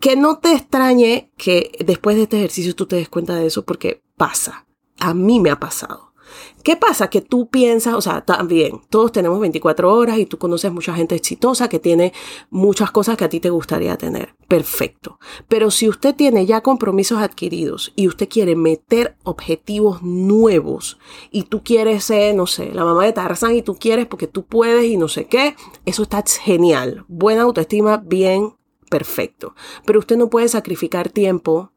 Que 0.00 0.16
no 0.16 0.38
te 0.38 0.52
extrañe 0.52 1.32
que 1.36 1.72
después 1.84 2.16
de 2.16 2.22
este 2.24 2.38
ejercicio 2.38 2.74
tú 2.74 2.86
te 2.86 2.96
des 2.96 3.08
cuenta 3.08 3.34
de 3.34 3.46
eso 3.46 3.64
porque 3.64 4.02
pasa. 4.16 4.66
A 4.98 5.14
mí 5.14 5.40
me 5.40 5.50
ha 5.50 5.60
pasado. 5.60 6.13
¿Qué 6.62 6.76
pasa? 6.76 7.08
Que 7.08 7.20
tú 7.20 7.48
piensas, 7.48 7.94
o 7.94 8.00
sea, 8.00 8.22
también, 8.22 8.80
todos 8.90 9.12
tenemos 9.12 9.38
24 9.40 9.92
horas 9.92 10.18
y 10.18 10.26
tú 10.26 10.38
conoces 10.38 10.72
mucha 10.72 10.94
gente 10.94 11.14
exitosa 11.14 11.68
que 11.68 11.78
tiene 11.78 12.12
muchas 12.50 12.90
cosas 12.90 13.16
que 13.16 13.24
a 13.24 13.28
ti 13.28 13.40
te 13.40 13.50
gustaría 13.50 13.96
tener. 13.96 14.34
Perfecto. 14.48 15.18
Pero 15.48 15.70
si 15.70 15.88
usted 15.88 16.14
tiene 16.14 16.46
ya 16.46 16.62
compromisos 16.62 17.18
adquiridos 17.18 17.92
y 17.96 18.08
usted 18.08 18.28
quiere 18.28 18.56
meter 18.56 19.16
objetivos 19.24 20.02
nuevos 20.02 20.98
y 21.30 21.44
tú 21.44 21.62
quieres 21.62 22.04
ser, 22.04 22.34
no 22.34 22.46
sé, 22.46 22.72
la 22.72 22.84
mamá 22.84 23.04
de 23.04 23.12
Tarzán 23.12 23.54
y 23.54 23.62
tú 23.62 23.74
quieres 23.74 24.06
porque 24.06 24.26
tú 24.26 24.44
puedes 24.44 24.84
y 24.84 24.96
no 24.96 25.08
sé 25.08 25.26
qué, 25.26 25.56
eso 25.84 26.02
está 26.02 26.22
genial. 26.26 27.04
Buena 27.08 27.42
autoestima, 27.42 27.98
bien, 27.98 28.54
perfecto. 28.88 29.54
Pero 29.84 29.98
usted 29.98 30.16
no 30.16 30.30
puede 30.30 30.48
sacrificar 30.48 31.10
tiempo 31.10 31.72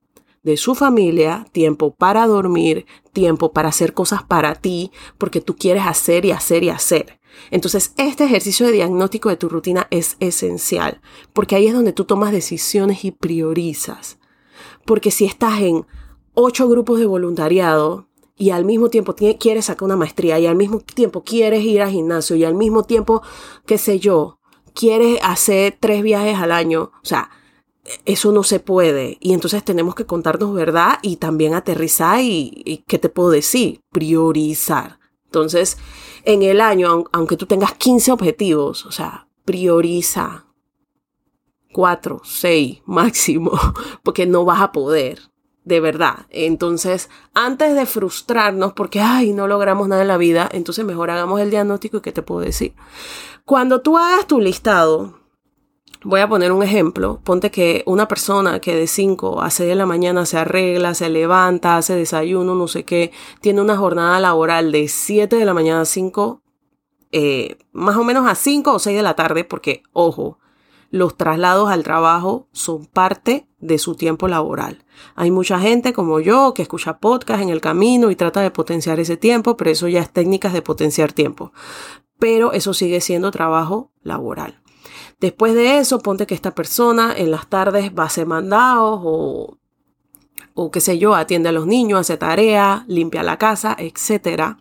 de 0.47 0.55
su 0.55 0.75
familia, 0.75 1.45
tiempo 1.51 1.93
para 1.93 2.25
dormir, 2.25 2.85
tiempo 3.11 3.51
para 3.51 3.67
hacer 3.67 3.93
cosas 3.93 4.23
para 4.23 4.55
ti, 4.55 4.91
porque 5.17 5.41
tú 5.41 5.57
quieres 5.57 5.85
hacer 5.85 6.23
y 6.23 6.31
hacer 6.31 6.63
y 6.63 6.69
hacer. 6.69 7.19
Entonces, 7.51 7.93
este 7.97 8.23
ejercicio 8.23 8.65
de 8.65 8.71
diagnóstico 8.71 9.27
de 9.27 9.35
tu 9.35 9.49
rutina 9.49 9.87
es 9.91 10.15
esencial, 10.21 11.01
porque 11.33 11.55
ahí 11.55 11.67
es 11.67 11.73
donde 11.73 11.91
tú 11.91 12.05
tomas 12.05 12.31
decisiones 12.31 13.03
y 13.03 13.11
priorizas. 13.11 14.19
Porque 14.85 15.11
si 15.11 15.25
estás 15.25 15.59
en 15.59 15.85
ocho 16.33 16.69
grupos 16.69 16.99
de 16.99 17.07
voluntariado 17.07 18.07
y 18.37 18.51
al 18.51 18.63
mismo 18.63 18.89
tiempo 18.89 19.15
quieres 19.15 19.65
sacar 19.65 19.83
una 19.83 19.97
maestría 19.97 20.39
y 20.39 20.47
al 20.47 20.55
mismo 20.55 20.79
tiempo 20.79 21.25
quieres 21.25 21.61
ir 21.63 21.81
al 21.81 21.89
gimnasio 21.89 22.37
y 22.37 22.45
al 22.45 22.55
mismo 22.55 22.83
tiempo, 22.83 23.21
qué 23.65 23.77
sé 23.77 23.99
yo, 23.99 24.39
quieres 24.73 25.19
hacer 25.23 25.75
tres 25.77 26.03
viajes 26.03 26.37
al 26.37 26.53
año, 26.53 26.91
o 27.03 27.05
sea, 27.05 27.31
eso 28.05 28.31
no 28.31 28.43
se 28.43 28.59
puede. 28.59 29.17
Y 29.19 29.33
entonces 29.33 29.63
tenemos 29.63 29.95
que 29.95 30.05
contarnos 30.05 30.53
verdad 30.53 30.99
y 31.01 31.17
también 31.17 31.53
aterrizar 31.53 32.19
y, 32.21 32.83
¿qué 32.87 32.99
te 32.99 33.09
puedo 33.09 33.29
decir? 33.29 33.81
Priorizar. 33.91 34.99
Entonces, 35.25 35.77
en 36.23 36.43
el 36.43 36.61
año, 36.61 37.05
aunque 37.11 37.37
tú 37.37 37.45
tengas 37.45 37.73
15 37.73 38.11
objetivos, 38.11 38.85
o 38.85 38.91
sea, 38.91 39.27
prioriza. 39.45 40.45
Cuatro, 41.73 42.21
seis 42.23 42.81
máximo, 42.85 43.51
porque 44.03 44.25
no 44.25 44.45
vas 44.45 44.61
a 44.61 44.71
poder, 44.71 45.19
de 45.63 45.79
verdad. 45.79 46.25
Entonces, 46.29 47.09
antes 47.33 47.75
de 47.75 47.85
frustrarnos 47.85 48.73
porque, 48.73 48.99
ay, 48.99 49.33
no 49.33 49.47
logramos 49.47 49.87
nada 49.87 50.01
en 50.01 50.07
la 50.07 50.17
vida, 50.17 50.49
entonces 50.51 50.85
mejor 50.85 51.11
hagamos 51.11 51.39
el 51.39 51.51
diagnóstico 51.51 51.97
y 51.97 52.01
qué 52.01 52.11
te 52.11 52.23
puedo 52.23 52.41
decir. 52.41 52.73
Cuando 53.45 53.81
tú 53.81 53.97
hagas 53.97 54.25
tu 54.27 54.41
listado, 54.41 55.19
Voy 56.03 56.21
a 56.21 56.29
poner 56.29 56.51
un 56.51 56.63
ejemplo. 56.63 57.19
Ponte 57.23 57.49
que 57.49 57.83
una 57.85 58.07
persona 58.07 58.59
que 58.59 58.75
de 58.75 58.87
5 58.87 59.41
a 59.41 59.49
6 59.49 59.69
de 59.69 59.75
la 59.75 59.85
mañana 59.85 60.25
se 60.25 60.37
arregla, 60.37 60.93
se 60.93 61.09
levanta, 61.09 61.77
hace 61.77 61.95
desayuno, 61.95 62.55
no 62.55 62.67
sé 62.67 62.85
qué, 62.85 63.11
tiene 63.41 63.61
una 63.61 63.77
jornada 63.77 64.19
laboral 64.19 64.71
de 64.71 64.87
7 64.87 65.35
de 65.35 65.45
la 65.45 65.53
mañana 65.53 65.81
a 65.81 65.85
5, 65.85 66.41
eh, 67.11 67.57
más 67.71 67.97
o 67.97 68.03
menos 68.03 68.27
a 68.27 68.35
5 68.35 68.73
o 68.73 68.79
6 68.79 68.95
de 68.95 69.03
la 69.03 69.15
tarde, 69.15 69.43
porque, 69.43 69.81
ojo, 69.91 70.37
los 70.91 71.17
traslados 71.17 71.69
al 71.69 71.83
trabajo 71.83 72.47
son 72.51 72.85
parte 72.85 73.47
de 73.59 73.77
su 73.79 73.95
tiempo 73.95 74.27
laboral. 74.27 74.85
Hay 75.15 75.31
mucha 75.31 75.59
gente 75.59 75.93
como 75.93 76.19
yo 76.19 76.53
que 76.53 76.61
escucha 76.61 76.99
podcast 76.99 77.41
en 77.41 77.49
el 77.49 77.59
camino 77.59 78.11
y 78.11 78.15
trata 78.15 78.41
de 78.41 78.51
potenciar 78.51 78.99
ese 78.99 79.17
tiempo, 79.17 79.57
pero 79.57 79.71
eso 79.71 79.87
ya 79.87 80.01
es 80.01 80.11
técnicas 80.11 80.53
de 80.53 80.61
potenciar 80.61 81.11
tiempo. 81.11 81.51
Pero 82.19 82.53
eso 82.53 82.73
sigue 82.73 83.01
siendo 83.01 83.31
trabajo 83.31 83.91
laboral. 84.01 84.61
Después 85.19 85.55
de 85.55 85.79
eso, 85.79 85.99
ponte 85.99 86.27
que 86.27 86.35
esta 86.35 86.53
persona 86.53 87.13
en 87.15 87.31
las 87.31 87.47
tardes 87.47 87.91
va 87.97 88.03
a 88.03 88.07
hacer 88.07 88.27
mandados 88.27 89.01
o, 89.03 89.57
o 90.53 90.71
qué 90.71 90.79
sé 90.79 90.99
yo, 90.99 91.15
atiende 91.15 91.49
a 91.49 91.51
los 91.51 91.65
niños, 91.65 91.99
hace 91.99 92.17
tarea, 92.17 92.85
limpia 92.87 93.23
la 93.23 93.37
casa, 93.37 93.75
etc. 93.79 94.57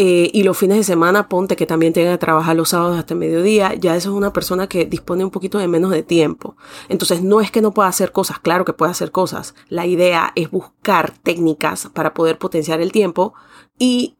Eh, 0.00 0.30
y 0.32 0.44
los 0.44 0.56
fines 0.56 0.76
de 0.76 0.84
semana, 0.84 1.28
ponte 1.28 1.56
que 1.56 1.66
también 1.66 1.92
tenga 1.92 2.12
que 2.12 2.18
trabajar 2.18 2.54
los 2.54 2.68
sábados 2.68 2.96
hasta 3.00 3.14
el 3.14 3.18
mediodía, 3.18 3.74
ya 3.74 3.96
eso 3.96 4.10
es 4.10 4.16
una 4.16 4.32
persona 4.32 4.68
que 4.68 4.84
dispone 4.84 5.24
un 5.24 5.32
poquito 5.32 5.58
de 5.58 5.66
menos 5.66 5.90
de 5.90 6.04
tiempo. 6.04 6.56
Entonces, 6.88 7.20
no 7.24 7.40
es 7.40 7.50
que 7.50 7.62
no 7.62 7.74
pueda 7.74 7.88
hacer 7.88 8.12
cosas, 8.12 8.38
claro 8.38 8.64
que 8.64 8.72
puede 8.72 8.92
hacer 8.92 9.10
cosas. 9.10 9.56
La 9.68 9.86
idea 9.86 10.30
es 10.36 10.52
buscar 10.52 11.10
técnicas 11.18 11.88
para 11.92 12.14
poder 12.14 12.38
potenciar 12.38 12.80
el 12.80 12.92
tiempo 12.92 13.34
y 13.76 14.17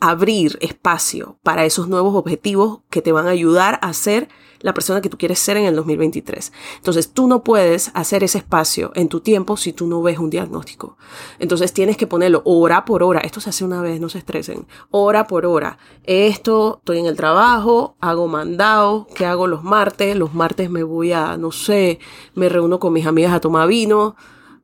abrir 0.00 0.58
espacio 0.60 1.38
para 1.42 1.64
esos 1.64 1.88
nuevos 1.88 2.14
objetivos 2.14 2.80
que 2.90 3.02
te 3.02 3.12
van 3.12 3.26
a 3.26 3.30
ayudar 3.30 3.78
a 3.82 3.92
ser 3.92 4.28
la 4.60 4.72
persona 4.72 5.02
que 5.02 5.10
tú 5.10 5.18
quieres 5.18 5.38
ser 5.40 5.58
en 5.58 5.66
el 5.66 5.76
2023. 5.76 6.50
Entonces 6.76 7.10
tú 7.12 7.28
no 7.28 7.44
puedes 7.44 7.90
hacer 7.92 8.24
ese 8.24 8.38
espacio 8.38 8.92
en 8.94 9.08
tu 9.08 9.20
tiempo 9.20 9.58
si 9.58 9.74
tú 9.74 9.86
no 9.86 10.00
ves 10.00 10.18
un 10.18 10.30
diagnóstico. 10.30 10.96
Entonces 11.38 11.74
tienes 11.74 11.98
que 11.98 12.06
ponerlo 12.06 12.40
hora 12.46 12.86
por 12.86 13.02
hora. 13.02 13.20
Esto 13.20 13.40
se 13.40 13.50
hace 13.50 13.62
una 13.62 13.82
vez, 13.82 14.00
no 14.00 14.08
se 14.08 14.16
estresen. 14.16 14.66
Hora 14.90 15.26
por 15.26 15.44
hora. 15.44 15.76
Esto, 16.04 16.78
estoy 16.78 16.98
en 17.00 17.06
el 17.06 17.16
trabajo, 17.16 17.96
hago 18.00 18.26
mandado, 18.26 19.06
¿qué 19.14 19.26
hago 19.26 19.46
los 19.46 19.62
martes? 19.62 20.16
Los 20.16 20.32
martes 20.32 20.70
me 20.70 20.82
voy 20.82 21.12
a, 21.12 21.36
no 21.36 21.52
sé, 21.52 21.98
me 22.34 22.48
reúno 22.48 22.78
con 22.78 22.94
mis 22.94 23.04
amigas 23.04 23.34
a 23.34 23.40
tomar 23.40 23.68
vino. 23.68 24.16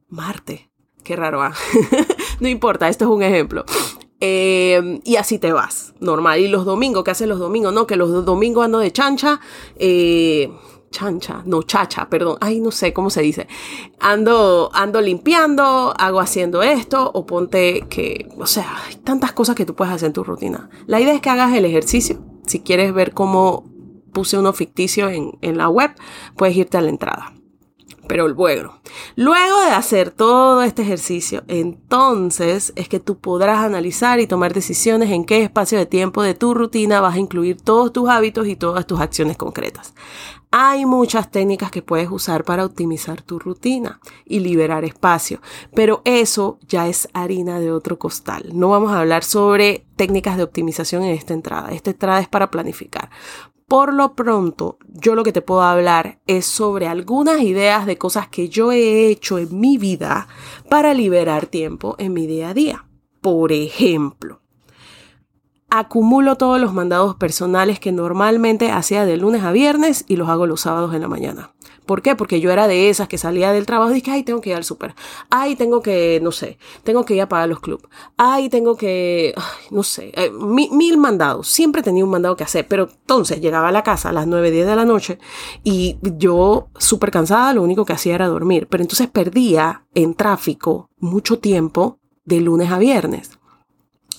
Martes. 0.09 0.63
Qué 1.05 1.17
raro, 1.17 1.43
¿ah? 1.43 1.53
no 2.41 2.49
importa, 2.49 2.89
esto 2.89 3.05
es 3.05 3.11
un 3.11 3.23
ejemplo. 3.23 3.65
Em, 4.21 5.01
y 5.05 5.17
así 5.17 5.39
te 5.39 5.53
vas, 5.53 5.95
normal. 5.99 6.41
Y 6.41 6.49
los 6.49 6.67
domingos, 6.67 7.05
¿qué 7.05 7.11
hacen 7.11 7.29
los 7.29 7.39
domingos? 7.39 7.73
No, 7.73 7.87
que 7.87 7.97
los 7.97 8.25
domingos 8.25 8.67
ando 8.67 8.79
de 8.79 8.93
chancha. 8.93 9.41
Eh, 9.77 10.53
chancha, 10.91 11.43
no, 11.47 11.63
chacha, 11.63 12.09
perdón. 12.11 12.37
Ay, 12.41 12.61
no 12.61 12.71
sé 12.71 12.93
cómo 12.93 13.09
se 13.09 13.23
dice. 13.23 13.49
Ando, 13.99 14.71
ando 14.75 15.01
limpiando, 15.01 15.95
hago 15.99 16.21
haciendo 16.21 16.63
esto, 16.63 17.11
o 17.15 17.25
ponte 17.25 17.87
que, 17.89 18.29
o 18.39 18.47
sea, 18.47 18.77
hay 18.87 18.97
tantas 18.97 19.33
cosas 19.33 19.57
que 19.57 19.65
tú 19.65 19.75
puedes 19.75 19.95
hacer 19.95 20.09
en 20.09 20.13
tu 20.13 20.23
rutina. 20.23 20.69
La 20.87 21.01
idea 21.01 21.15
es 21.15 21.23
que 21.23 21.31
hagas 21.31 21.55
el 21.55 21.65
ejercicio. 21.65 22.19
Si 22.47 22.61
quieres 22.61 22.93
ver 22.93 23.15
cómo 23.15 23.65
puse 24.13 24.37
uno 24.37 24.53
ficticio 24.53 25.09
en, 25.09 25.39
en 25.41 25.57
la 25.57 25.69
web, 25.69 25.93
puedes 26.37 26.57
irte 26.57 26.77
a 26.77 26.83
la 26.83 26.91
entrada 26.91 27.40
pero 28.11 28.35
bueno, 28.35 28.81
luego 29.15 29.61
de 29.61 29.71
hacer 29.71 30.11
todo 30.11 30.65
este 30.65 30.83
ejercicio, 30.83 31.45
entonces 31.47 32.73
es 32.75 32.89
que 32.89 32.99
tú 32.99 33.19
podrás 33.21 33.61
analizar 33.61 34.19
y 34.19 34.27
tomar 34.27 34.53
decisiones 34.53 35.13
en 35.13 35.25
qué 35.25 35.45
espacio 35.45 35.79
de 35.79 35.87
tiempo 35.87 36.25
de 36.25 36.35
tu 36.35 36.53
rutina 36.53 37.01
vas 37.01 37.15
a 37.15 37.21
incluir 37.21 37.61
todos 37.63 37.93
tus 37.93 38.09
hábitos 38.09 38.49
y 38.49 38.57
todas 38.57 38.85
tus 38.85 38.99
acciones 38.99 39.37
concretas. 39.37 39.95
Hay 40.51 40.85
muchas 40.85 41.31
técnicas 41.31 41.71
que 41.71 41.83
puedes 41.83 42.11
usar 42.11 42.43
para 42.43 42.65
optimizar 42.65 43.23
tu 43.23 43.39
rutina 43.39 44.01
y 44.25 44.41
liberar 44.41 44.85
espacio, 44.85 45.41
pero 45.77 46.03
eso 46.05 46.59
ya 46.67 46.89
es 46.89 47.09
harina 47.13 47.61
de 47.61 47.71
otro 47.71 48.01
costal. 48.01 48.51
No 48.53 48.71
vamos 48.71 48.91
a 48.91 48.99
hablar 48.99 49.23
sobre 49.23 49.87
técnicas 49.95 50.37
de 50.37 50.43
optimización 50.43 51.05
en 51.05 51.11
esta 51.11 51.35
entrada. 51.35 51.71
Esta 51.71 51.91
entrada 51.91 52.19
es 52.19 52.27
para 52.27 52.51
planificar. 52.51 53.11
Por 53.71 53.95
lo 53.95 54.17
pronto, 54.17 54.79
yo 54.89 55.15
lo 55.15 55.23
que 55.23 55.31
te 55.31 55.43
puedo 55.43 55.63
hablar 55.63 56.19
es 56.27 56.45
sobre 56.45 56.89
algunas 56.89 57.41
ideas 57.41 57.87
de 57.87 57.99
cosas 57.99 58.27
que 58.27 58.49
yo 58.49 58.73
he 58.73 59.07
hecho 59.07 59.39
en 59.39 59.61
mi 59.61 59.79
vida 59.79 60.27
para 60.69 60.93
liberar 60.93 61.47
tiempo 61.47 61.95
en 61.99 62.13
mi 62.13 62.27
día 62.27 62.49
a 62.49 62.55
día. 62.55 62.85
Por 63.21 63.53
ejemplo, 63.53 64.40
acumulo 65.71 66.37
todos 66.37 66.61
los 66.61 66.75
mandados 66.75 67.15
personales 67.17 67.81
que 67.81 67.93
normalmente 67.93 68.71
hacía 68.71 69.05
de 69.05 69.17
lunes 69.17 69.43
a 69.43 69.53
viernes 69.53 70.05
y 70.09 70.17
los 70.17 70.29
hago 70.29 70.47
los 70.47 70.63
sábados 70.63 70.95
en 70.95 71.01
la 71.01 71.09
mañana. 71.09 71.53
¿Por 71.91 72.03
qué? 72.03 72.15
Porque 72.15 72.41
yo 72.41 72.53
era 72.53 72.69
de 72.69 72.89
esas 72.89 73.09
que 73.09 73.19
salía 73.19 73.53
del 73.53 73.67
trabajo 73.67 73.91
y 73.91 73.95
dije, 73.95 74.13
ay, 74.13 74.23
tengo 74.23 74.41
que 74.41 74.51
ir 74.51 74.57
al 74.57 74.63
súper. 74.63 74.95
Ay, 75.29 75.57
tengo 75.57 75.83
que, 75.83 76.21
no 76.23 76.31
sé, 76.31 76.57
tengo 76.85 77.05
que 77.05 77.15
ir 77.15 77.23
a 77.23 77.29
pagar 77.29 77.49
los 77.49 77.59
clubes. 77.59 77.87
Ay, 78.17 78.49
tengo 78.49 78.77
que, 78.77 79.35
no 79.73 79.83
sé, 79.83 80.13
eh, 80.15 80.31
mil, 80.31 80.99
mandados. 80.99 81.49
Siempre 81.49 81.83
tenía 81.83 82.05
un 82.05 82.11
mandado 82.11 82.37
que 82.37 82.45
hacer. 82.45 82.69
Pero 82.69 82.89
entonces 82.89 83.41
llegaba 83.41 83.71
a 83.71 83.73
la 83.73 83.83
casa 83.83 84.11
a 84.11 84.13
las 84.13 84.29
9, 84.29 84.53
10 84.53 84.67
de 84.69 84.77
la 84.77 84.85
noche 84.85 85.19
y 85.65 85.99
yo 86.01 86.69
súper 86.79 87.11
cansada, 87.11 87.55
lo 87.55 87.63
único 87.63 87.85
que 87.85 87.95
hacía 87.95 88.15
era 88.15 88.29
dormir. 88.29 88.69
Pero 88.71 88.85
entonces 88.85 89.09
perdía 89.09 89.85
en 89.93 90.15
tráfico 90.15 90.91
mucho 90.99 91.41
tiempo 91.41 91.99
de 92.25 92.41
lunes 92.41 92.71
a 92.71 92.79
viernes. 92.79 93.40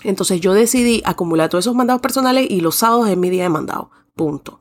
Entonces 0.04 0.42
yo 0.42 0.54
decidí 0.54 1.02
acumular 1.06 1.50
todos 1.50 1.66
esos 1.66 1.76
mandados 1.76 2.02
personales 2.02 2.48
y 2.50 2.62
los 2.62 2.76
sábados 2.76 3.10
es 3.10 3.18
mi 3.18 3.30
día 3.30 3.44
de 3.44 3.50
mandado. 3.50 3.92
Punto. 4.16 4.60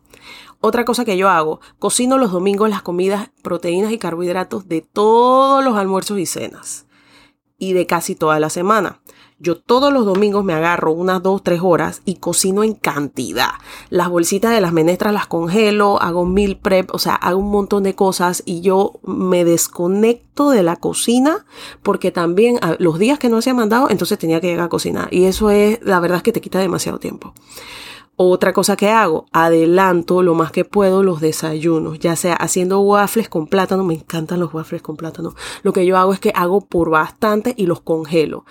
Otra 0.60 0.84
cosa 0.84 1.06
que 1.06 1.16
yo 1.16 1.30
hago, 1.30 1.60
cocino 1.78 2.18
los 2.18 2.32
domingos 2.32 2.68
las 2.68 2.82
comidas, 2.82 3.30
proteínas 3.42 3.92
y 3.92 3.98
carbohidratos 3.98 4.68
de 4.68 4.82
todos 4.82 5.64
los 5.64 5.76
almuerzos 5.76 6.18
y 6.18 6.26
cenas 6.26 6.86
y 7.58 7.72
de 7.72 7.86
casi 7.86 8.14
toda 8.14 8.38
la 8.40 8.50
semana. 8.50 9.00
Yo 9.42 9.56
todos 9.56 9.90
los 9.90 10.04
domingos 10.04 10.44
me 10.44 10.52
agarro 10.52 10.92
unas 10.92 11.22
2, 11.22 11.42
3 11.42 11.60
horas 11.62 12.02
y 12.04 12.16
cocino 12.16 12.62
en 12.62 12.74
cantidad. 12.74 13.52
Las 13.88 14.10
bolsitas 14.10 14.52
de 14.52 14.60
las 14.60 14.74
menestras 14.74 15.14
las 15.14 15.26
congelo, 15.26 16.00
hago 16.02 16.26
mil 16.26 16.58
prep, 16.58 16.94
o 16.94 16.98
sea, 16.98 17.14
hago 17.14 17.38
un 17.38 17.50
montón 17.50 17.82
de 17.82 17.94
cosas 17.94 18.42
y 18.44 18.60
yo 18.60 19.00
me 19.02 19.46
desconecto 19.46 20.50
de 20.50 20.62
la 20.62 20.76
cocina 20.76 21.46
porque 21.82 22.10
también 22.10 22.60
los 22.78 22.98
días 22.98 23.18
que 23.18 23.30
no 23.30 23.40
se 23.40 23.48
ha 23.48 23.54
mandado, 23.54 23.88
entonces 23.88 24.18
tenía 24.18 24.42
que 24.42 24.48
llegar 24.48 24.66
a 24.66 24.68
cocinar. 24.68 25.08
Y 25.10 25.24
eso 25.24 25.50
es, 25.50 25.78
la 25.82 26.00
verdad 26.00 26.18
es 26.18 26.22
que 26.22 26.32
te 26.32 26.42
quita 26.42 26.58
demasiado 26.58 26.98
tiempo. 26.98 27.32
Otra 28.22 28.52
cosa 28.52 28.76
que 28.76 28.90
hago, 28.90 29.24
adelanto 29.32 30.22
lo 30.22 30.34
más 30.34 30.52
que 30.52 30.66
puedo 30.66 31.02
los 31.02 31.22
desayunos, 31.22 31.98
ya 31.98 32.16
sea 32.16 32.34
haciendo 32.34 32.80
waffles 32.80 33.30
con 33.30 33.46
plátano, 33.46 33.82
me 33.82 33.94
encantan 33.94 34.40
los 34.40 34.52
waffles 34.52 34.82
con 34.82 34.98
plátano. 34.98 35.34
Lo 35.62 35.72
que 35.72 35.86
yo 35.86 35.96
hago 35.96 36.12
es 36.12 36.20
que 36.20 36.30
hago 36.36 36.60
por 36.60 36.90
bastante 36.90 37.54
y 37.56 37.64
los 37.64 37.80
congelo. 37.80 38.44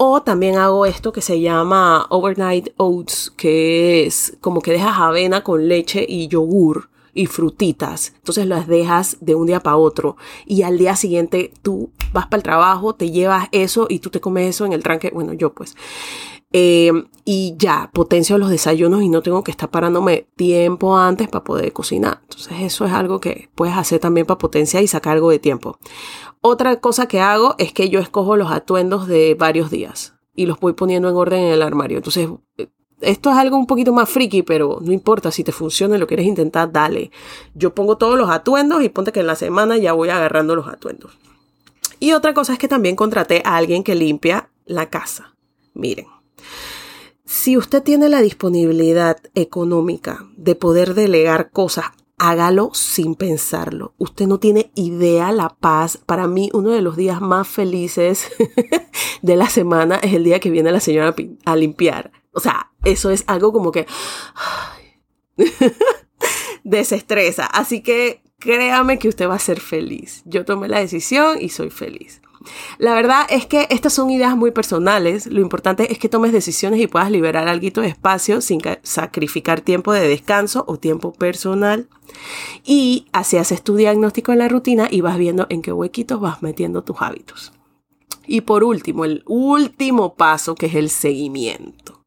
O 0.00 0.22
también 0.22 0.56
hago 0.56 0.86
esto 0.86 1.12
que 1.12 1.20
se 1.20 1.40
llama 1.40 2.06
overnight 2.08 2.68
oats, 2.76 3.32
que 3.36 4.06
es 4.06 4.36
como 4.40 4.60
que 4.60 4.70
dejas 4.70 4.96
avena 4.96 5.42
con 5.42 5.66
leche 5.66 6.06
y 6.08 6.28
yogur 6.28 6.88
y 7.14 7.26
frutitas. 7.26 8.12
Entonces 8.14 8.46
las 8.46 8.68
dejas 8.68 9.16
de 9.20 9.34
un 9.34 9.48
día 9.48 9.58
para 9.58 9.76
otro 9.76 10.16
y 10.46 10.62
al 10.62 10.78
día 10.78 10.94
siguiente 10.94 11.52
tú 11.62 11.90
vas 12.12 12.26
para 12.26 12.36
el 12.36 12.42
trabajo, 12.44 12.94
te 12.94 13.10
llevas 13.10 13.48
eso 13.50 13.86
y 13.90 13.98
tú 13.98 14.10
te 14.10 14.20
comes 14.20 14.48
eso 14.50 14.64
en 14.64 14.72
el 14.72 14.84
tranque. 14.84 15.10
Bueno, 15.12 15.32
yo 15.32 15.52
pues. 15.52 15.74
Eh, 16.52 16.92
y 17.26 17.56
ya, 17.58 17.90
potencio 17.92 18.38
los 18.38 18.48
desayunos 18.48 19.02
y 19.02 19.08
no 19.08 19.20
tengo 19.20 19.44
que 19.44 19.50
estar 19.50 19.68
parándome 19.68 20.28
tiempo 20.36 20.96
antes 20.96 21.28
para 21.28 21.44
poder 21.44 21.72
cocinar. 21.72 22.20
Entonces 22.22 22.52
eso 22.60 22.86
es 22.86 22.92
algo 22.92 23.20
que 23.20 23.50
puedes 23.54 23.76
hacer 23.76 23.98
también 23.98 24.26
para 24.26 24.38
potenciar 24.38 24.82
y 24.82 24.86
sacar 24.86 25.14
algo 25.14 25.30
de 25.30 25.40
tiempo. 25.40 25.78
Otra 26.40 26.80
cosa 26.80 27.08
que 27.08 27.20
hago 27.20 27.54
es 27.58 27.72
que 27.72 27.88
yo 27.90 28.00
escojo 28.00 28.36
los 28.36 28.50
atuendos 28.50 29.06
de 29.06 29.34
varios 29.34 29.70
días 29.70 30.14
y 30.34 30.46
los 30.46 30.60
voy 30.60 30.72
poniendo 30.72 31.08
en 31.08 31.16
orden 31.16 31.40
en 31.40 31.52
el 31.52 31.62
armario. 31.62 31.98
Entonces, 31.98 32.28
esto 33.00 33.30
es 33.30 33.36
algo 33.36 33.56
un 33.56 33.66
poquito 33.66 33.92
más 33.92 34.08
friki, 34.08 34.42
pero 34.42 34.78
no 34.80 34.92
importa 34.92 35.30
si 35.30 35.44
te 35.44 35.52
funciona 35.52 35.96
y 35.96 35.98
lo 35.98 36.06
quieres 36.06 36.26
intentar, 36.26 36.70
dale. 36.70 37.10
Yo 37.54 37.74
pongo 37.74 37.96
todos 37.96 38.18
los 38.18 38.30
atuendos 38.30 38.82
y 38.82 38.88
ponte 38.88 39.12
que 39.12 39.20
en 39.20 39.26
la 39.26 39.36
semana 39.36 39.76
ya 39.78 39.92
voy 39.92 40.08
agarrando 40.10 40.54
los 40.54 40.68
atuendos. 40.68 41.18
Y 42.00 42.12
otra 42.12 42.34
cosa 42.34 42.52
es 42.52 42.58
que 42.58 42.68
también 42.68 42.96
contraté 42.96 43.42
a 43.44 43.56
alguien 43.56 43.82
que 43.82 43.94
limpia 43.94 44.50
la 44.64 44.88
casa. 44.88 45.34
Miren, 45.74 46.06
si 47.24 47.56
usted 47.56 47.82
tiene 47.82 48.08
la 48.08 48.20
disponibilidad 48.20 49.18
económica 49.34 50.24
de 50.36 50.54
poder 50.54 50.94
delegar 50.94 51.50
cosas, 51.50 51.86
hágalo 52.18 52.70
sin 52.74 53.14
pensarlo. 53.14 53.94
Usted 53.98 54.26
no 54.26 54.38
tiene 54.38 54.70
idea 54.74 55.32
la 55.32 55.48
paz. 55.48 55.96
Para 55.96 56.26
mí, 56.26 56.50
uno 56.52 56.70
de 56.70 56.82
los 56.82 56.96
días 56.96 57.20
más 57.20 57.48
felices 57.48 58.30
de 59.22 59.36
la 59.36 59.48
semana 59.48 59.96
es 59.96 60.14
el 60.14 60.24
día 60.24 60.40
que 60.40 60.50
viene 60.50 60.72
la 60.72 60.80
señora 60.80 61.14
a 61.44 61.56
limpiar. 61.56 62.12
O 62.32 62.40
sea, 62.40 62.72
eso 62.84 63.10
es 63.10 63.24
algo 63.26 63.52
como 63.52 63.72
que 63.72 63.86
desestresa. 66.64 67.46
Así 67.46 67.82
que 67.82 68.22
créame 68.38 68.98
que 68.98 69.08
usted 69.08 69.28
va 69.28 69.36
a 69.36 69.40
ser 69.40 69.60
feliz. 69.60 70.22
Yo 70.24 70.44
tomé 70.44 70.68
la 70.68 70.80
decisión 70.80 71.38
y 71.40 71.48
soy 71.48 71.70
feliz. 71.70 72.20
La 72.78 72.94
verdad 72.94 73.26
es 73.28 73.46
que 73.46 73.66
estas 73.70 73.92
son 73.92 74.10
ideas 74.10 74.36
muy 74.36 74.50
personales. 74.50 75.26
Lo 75.26 75.40
importante 75.40 75.92
es 75.92 75.98
que 75.98 76.08
tomes 76.08 76.32
decisiones 76.32 76.80
y 76.80 76.86
puedas 76.86 77.10
liberar 77.10 77.48
algo 77.48 77.82
de 77.82 77.88
espacio 77.88 78.40
sin 78.40 78.60
sacrificar 78.82 79.60
tiempo 79.60 79.92
de 79.92 80.06
descanso 80.06 80.64
o 80.68 80.76
tiempo 80.76 81.12
personal. 81.12 81.88
Y 82.64 83.06
así 83.12 83.36
haces 83.36 83.62
tu 83.62 83.76
diagnóstico 83.76 84.32
en 84.32 84.38
la 84.38 84.48
rutina 84.48 84.88
y 84.90 85.00
vas 85.00 85.18
viendo 85.18 85.46
en 85.50 85.62
qué 85.62 85.72
huequitos 85.72 86.20
vas 86.20 86.42
metiendo 86.42 86.82
tus 86.82 86.96
hábitos. 87.00 87.52
Y 88.26 88.42
por 88.42 88.62
último, 88.62 89.04
el 89.04 89.22
último 89.26 90.14
paso 90.14 90.54
que 90.54 90.66
es 90.66 90.74
el 90.74 90.90
seguimiento. 90.90 92.04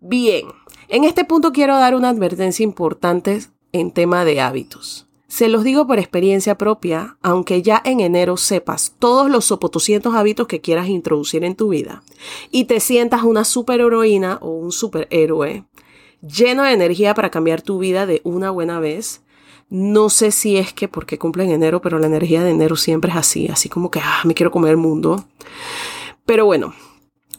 Bien, 0.00 0.46
en 0.88 1.04
este 1.04 1.24
punto 1.24 1.52
quiero 1.52 1.76
dar 1.76 1.94
una 1.94 2.08
advertencia 2.08 2.64
importante 2.64 3.40
en 3.72 3.92
tema 3.92 4.24
de 4.24 4.40
hábitos. 4.40 5.06
Se 5.32 5.48
los 5.48 5.64
digo 5.64 5.86
por 5.86 5.98
experiencia 5.98 6.58
propia, 6.58 7.16
aunque 7.22 7.62
ya 7.62 7.80
en 7.86 8.00
enero 8.00 8.36
sepas 8.36 8.96
todos 8.98 9.30
los 9.30 9.46
sopotoscientos 9.46 10.14
hábitos 10.14 10.46
que 10.46 10.60
quieras 10.60 10.88
introducir 10.88 11.42
en 11.42 11.56
tu 11.56 11.70
vida 11.70 12.02
y 12.50 12.66
te 12.66 12.80
sientas 12.80 13.22
una 13.22 13.44
superheroína 13.44 14.36
o 14.42 14.50
un 14.50 14.72
superhéroe 14.72 15.64
lleno 16.20 16.64
de 16.64 16.72
energía 16.72 17.14
para 17.14 17.30
cambiar 17.30 17.62
tu 17.62 17.78
vida 17.78 18.04
de 18.04 18.20
una 18.24 18.50
buena 18.50 18.78
vez. 18.78 19.22
No 19.70 20.10
sé 20.10 20.32
si 20.32 20.58
es 20.58 20.74
que 20.74 20.86
porque 20.86 21.18
cumple 21.18 21.44
en 21.44 21.52
enero, 21.52 21.80
pero 21.80 21.98
la 21.98 22.08
energía 22.08 22.44
de 22.44 22.50
enero 22.50 22.76
siempre 22.76 23.10
es 23.10 23.16
así, 23.16 23.48
así 23.48 23.70
como 23.70 23.90
que, 23.90 24.00
ah, 24.00 24.20
me 24.24 24.34
quiero 24.34 24.50
comer 24.50 24.72
el 24.72 24.76
mundo. 24.76 25.24
Pero 26.26 26.44
bueno, 26.44 26.74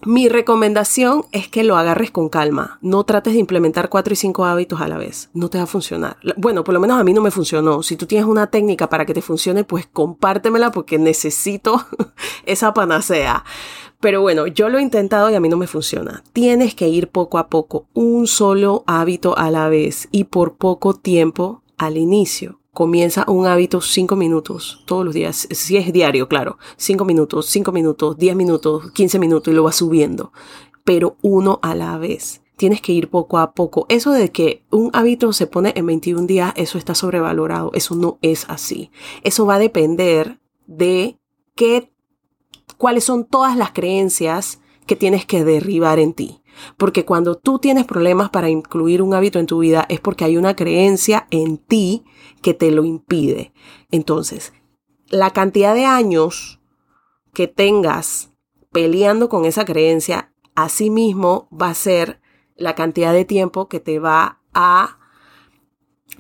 mi 0.06 0.30
recomendación 0.30 1.26
es 1.32 1.48
que 1.48 1.64
lo 1.64 1.78
agarres 1.78 2.12
con 2.12 2.30
calma. 2.30 2.78
No 2.82 3.04
trates 3.04 3.34
de 3.34 3.40
implementar 3.40 3.90
cuatro 3.90 4.14
y 4.14 4.18
cinco 4.18 4.46
hábitos 4.46 4.82
a 4.82 4.88
la 4.88 4.98
vez. 4.98 5.30
No 5.34 5.50
te 5.50 5.58
va 5.58 5.66
a 5.66 5.68
funcionar. 5.68 6.18
Bueno, 6.38 6.64
por 6.64 6.74
lo 6.74 6.80
menos 6.80 7.00
a 7.00 7.04
mí 7.04 7.14
no 7.14 7.22
me 7.22 7.32
funcionó. 7.32 7.84
Si 7.84 7.96
tú 7.96 8.06
tienes 8.06 8.28
una 8.28 8.48
técnica 8.48 8.90
para 8.90 9.06
que 9.06 9.14
te 9.14 9.22
funcione, 9.22 9.64
pues 9.64 9.88
compártemela 9.88 10.72
porque 10.72 10.98
necesito 10.98 11.86
esa 12.46 12.74
panacea. 12.74 13.44
Pero 14.00 14.22
bueno, 14.22 14.48
yo 14.48 14.68
lo 14.70 14.80
he 14.80 14.82
intentado 14.82 15.30
y 15.30 15.36
a 15.36 15.40
mí 15.40 15.48
no 15.48 15.58
me 15.58 15.68
funciona. 15.68 16.24
Tienes 16.34 16.76
que 16.76 16.90
ir 16.90 17.08
poco 17.08 17.38
a 17.38 17.48
poco, 17.48 17.88
un 17.94 18.28
solo 18.28 18.84
hábito 18.86 19.38
a 19.38 19.50
la 19.50 19.70
vez 19.70 20.10
y 20.12 20.26
por 20.26 20.56
poco 20.56 20.94
tiempo 20.94 21.64
al 21.78 21.98
inicio 21.98 22.60
comienza 22.74 23.24
un 23.28 23.46
hábito 23.46 23.82
cinco 23.82 24.16
minutos 24.16 24.84
todos 24.86 25.06
los 25.06 25.14
días, 25.14 25.48
si 25.52 25.78
es 25.78 25.94
diario, 25.94 26.28
claro, 26.28 26.58
cinco 26.76 27.06
minutos, 27.06 27.46
cinco 27.46 27.72
minutos, 27.72 28.18
diez 28.18 28.36
minutos, 28.36 28.92
quince 28.92 29.20
minutos 29.20 29.54
y 29.54 29.56
lo 29.56 29.64
vas 29.64 29.76
subiendo, 29.76 30.34
pero 30.84 31.16
uno 31.22 31.60
a 31.62 31.76
la 31.76 31.98
vez. 31.98 32.42
Tienes 32.56 32.82
que 32.82 32.94
ir 32.94 33.10
poco 33.10 33.40
a 33.40 33.54
poco. 33.54 33.88
Eso 33.90 34.12
de 34.12 34.32
que 34.32 34.64
un 34.70 34.92
hábito 34.94 35.34
se 35.34 35.48
pone 35.48 35.74
en 35.76 35.88
21 35.88 36.28
días, 36.28 36.54
eso 36.56 36.78
está 36.78 36.94
sobrevalorado. 36.94 37.72
Eso 37.74 37.96
no 37.96 38.20
es 38.22 38.46
así. 38.48 38.92
Eso 39.24 39.48
va 39.48 39.56
a 39.56 39.60
depender 39.60 40.40
de 40.68 41.18
qué, 41.56 41.92
cuáles 42.78 43.06
son 43.06 43.26
todas 43.26 43.58
las 43.58 43.72
creencias 43.72 44.62
que 44.86 44.96
tienes 44.96 45.26
que 45.26 45.44
derribar 45.44 45.98
en 45.98 46.14
ti. 46.14 46.43
Porque 46.78 47.06
cuando 47.06 47.36
tú 47.36 47.60
tienes 47.60 47.86
problemas 47.86 48.30
para 48.30 48.50
incluir 48.50 49.02
un 49.02 49.14
hábito 49.14 49.40
en 49.40 49.46
tu 49.46 49.60
vida 49.60 49.86
es 49.90 50.00
porque 50.00 50.26
hay 50.26 50.38
una 50.38 50.56
creencia 50.56 51.28
en 51.32 51.58
ti 51.58 52.04
que 52.42 52.54
te 52.54 52.72
lo 52.72 52.84
impide. 52.84 53.54
Entonces, 53.92 54.54
la 55.10 55.32
cantidad 55.32 55.74
de 55.74 55.86
años 55.86 56.60
que 57.34 57.48
tengas 57.48 58.32
peleando 58.72 59.30
con 59.30 59.46
esa 59.46 59.66
creencia, 59.66 60.34
asimismo 60.56 61.48
va 61.50 61.70
a 61.70 61.76
ser 61.76 62.20
la 62.56 62.76
cantidad 62.76 63.14
de 63.14 63.26
tiempo 63.26 63.68
que 63.68 63.80
te 63.80 64.00
va 64.00 64.42
a 64.54 65.00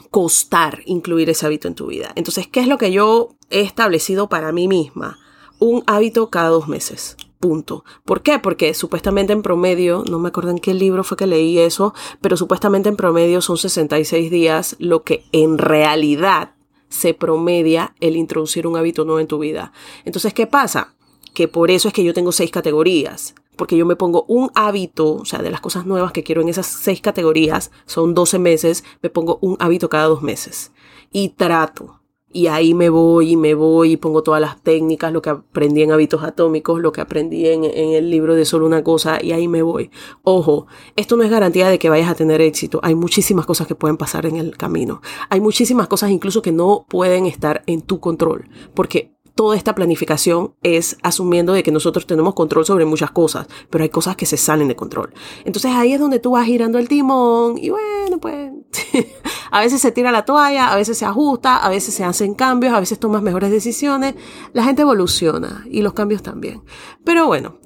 costar 0.10 0.82
incluir 0.86 1.30
ese 1.30 1.46
hábito 1.46 1.67
en 1.67 1.76
tu 1.76 1.88
vida. 1.88 2.12
Entonces, 2.15 2.48
¿qué 2.48 2.60
es 2.60 2.67
lo 2.67 2.78
que 2.78 2.91
yo 2.91 3.36
he 3.50 3.62
establecido 3.62 4.30
para 4.30 4.52
mí 4.52 4.67
misma? 4.67 5.19
Un 5.60 5.84
hábito 5.88 6.30
cada 6.30 6.50
dos 6.50 6.67
meses. 6.67 7.17
Punto. 7.44 7.84
¿Por 8.06 8.22
qué? 8.22 8.40
Porque 8.40 8.74
supuestamente 8.74 9.34
en 9.34 9.42
promedio, 9.42 10.06
no 10.10 10.18
me 10.18 10.30
acuerdo 10.30 10.52
en 10.52 10.60
qué 10.60 10.74
libro 10.74 11.04
fue 11.04 11.18
que 11.18 11.28
leí 11.28 11.60
eso, 11.60 11.94
pero 12.22 12.38
supuestamente 12.38 12.88
en 12.88 12.96
promedio 12.96 13.42
son 13.42 13.58
66 13.58 14.32
días 14.32 14.78
lo 14.80 15.04
que 15.04 15.26
en 15.34 15.58
realidad 15.58 16.56
se 16.88 17.14
promedia 17.14 17.96
el 18.00 18.16
introducir 18.16 18.66
un 18.66 18.78
hábito 18.78 19.04
nuevo 19.04 19.20
en 19.20 19.28
tu 19.28 19.40
vida. 19.40 19.74
Entonces, 20.06 20.34
¿qué 20.34 20.48
pasa? 20.48 20.96
Que 21.34 21.50
por 21.50 21.70
eso 21.70 21.90
es 21.90 21.94
que 21.94 22.06
yo 22.06 22.14
tengo 22.14 22.32
seis 22.32 22.50
categorías. 22.50 23.36
Porque 23.58 23.76
yo 23.76 23.86
me 23.86 23.98
pongo 23.98 24.24
un 24.30 24.50
hábito, 24.56 25.16
o 25.16 25.26
sea, 25.26 25.40
de 25.42 25.52
las 25.52 25.60
cosas 25.60 25.86
nuevas 25.86 26.14
que 26.14 26.24
quiero 26.24 26.42
en 26.42 26.48
esas 26.48 26.68
seis 26.68 27.02
categorías, 27.02 27.72
son 27.86 28.14
12 28.14 28.40
meses, 28.40 28.86
me 29.02 29.10
pongo 29.10 29.40
un 29.42 29.58
hábito 29.60 29.90
cada 29.90 30.06
dos 30.06 30.22
meses. 30.22 30.72
Y 31.12 31.28
trato 31.28 32.03
y 32.34 32.48
ahí 32.48 32.74
me 32.74 32.89
voy 32.89 33.32
y 33.32 33.36
me 33.38 33.54
voy 33.54 33.93
y 33.93 33.98
pongo 33.98 34.24
todas 34.24 34.41
las 34.41 34.62
técnicas, 34.62 35.13
lo 35.13 35.22
que 35.22 35.30
aprendí 35.30 35.84
en 35.84 35.91
hábitos 35.91 36.24
atómicos, 36.24 36.82
lo 36.82 36.91
que 36.91 37.02
aprendí 37.02 37.48
en, 37.48 37.63
el 37.63 38.10
libro 38.10 38.36
de 38.36 38.43
solo 38.43 38.65
una 38.65 38.84
cosa 38.84 39.24
y 39.24 39.32
ahí 39.32 39.48
me 39.48 39.62
voy. 39.62 39.91
Ojo, 40.24 40.67
esto 40.96 41.15
no 41.15 41.24
es 41.24 41.30
garantía 41.30 41.69
de 41.69 41.80
que 41.80 41.89
vayas 41.89 42.10
a 42.10 42.15
tener 42.15 42.41
éxito. 42.41 42.80
Hay 42.84 42.96
muchísimas 42.96 43.46
cosas 43.46 43.67
que 43.67 43.76
pueden 43.76 43.98
pasar 43.98 44.26
en 44.26 44.38
el 44.38 44.58
camino. 44.58 45.02
Hay 45.30 45.39
muchísimas 45.39 45.88
cosas 45.88 46.10
incluso 46.10 46.41
que 46.41 46.52
no 46.52 46.86
pueden 46.89 47.26
estar 47.26 47.63
en 47.67 47.82
tu 47.82 48.00
control 48.00 48.50
porque 48.74 49.12
toda 49.36 49.58
esta 49.58 49.74
planificación 49.74 50.54
es 50.62 50.98
asumiendo 51.02 51.54
de 51.54 51.63
que 51.63 51.72
nosotros 51.72 52.06
tenemos 52.06 52.34
control 52.34 52.65
sobre 52.65 52.86
muchas 52.86 53.12
cosas, 53.12 53.48
pero 53.69 53.84
hay 53.84 53.89
cosas 53.89 54.15
que 54.15 54.26
se 54.26 54.38
salen 54.38 54.67
de 54.67 54.76
control. 54.76 55.13
Entonces 55.43 55.72
ahí 55.74 55.93
es 55.93 56.00
donde 56.00 56.19
tú 56.19 56.32
vas 56.32 56.46
girando 56.46 56.78
el 56.78 56.88
timón 56.88 57.58
y 57.58 57.69
bueno, 57.69 58.19
pues 58.19 58.52
a 59.52 59.62
veces 59.62 59.82
se 59.82 59.91
tira 59.91 60.12
la 60.12 60.26
toalla, 60.26 60.72
a 60.72 60.76
veces 60.76 60.98
se 60.98 61.06
ajusta, 61.06 61.58
a 61.58 61.69
veces 61.69 61.93
se 61.93 62.04
hacen 62.04 62.36
cambios, 62.36 62.74
a 62.74 62.80
veces 62.80 63.00
tomas 63.00 63.24
mejores 63.24 63.52
decisiones. 63.52 64.15
La 64.54 64.63
gente 64.63 64.84
evoluciona 64.84 65.65
y 65.69 65.82
los 65.82 65.93
cambios 65.93 66.22
también. 66.22 66.63
Pero 67.04 67.28
bueno. 67.28 67.58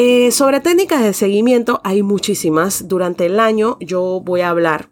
Eh, 0.00 0.30
sobre 0.30 0.60
técnicas 0.60 1.02
de 1.02 1.12
seguimiento 1.12 1.80
hay 1.82 2.04
muchísimas. 2.04 2.86
Durante 2.86 3.26
el 3.26 3.40
año 3.40 3.78
yo 3.80 4.22
voy 4.24 4.42
a 4.42 4.50
hablar 4.50 4.90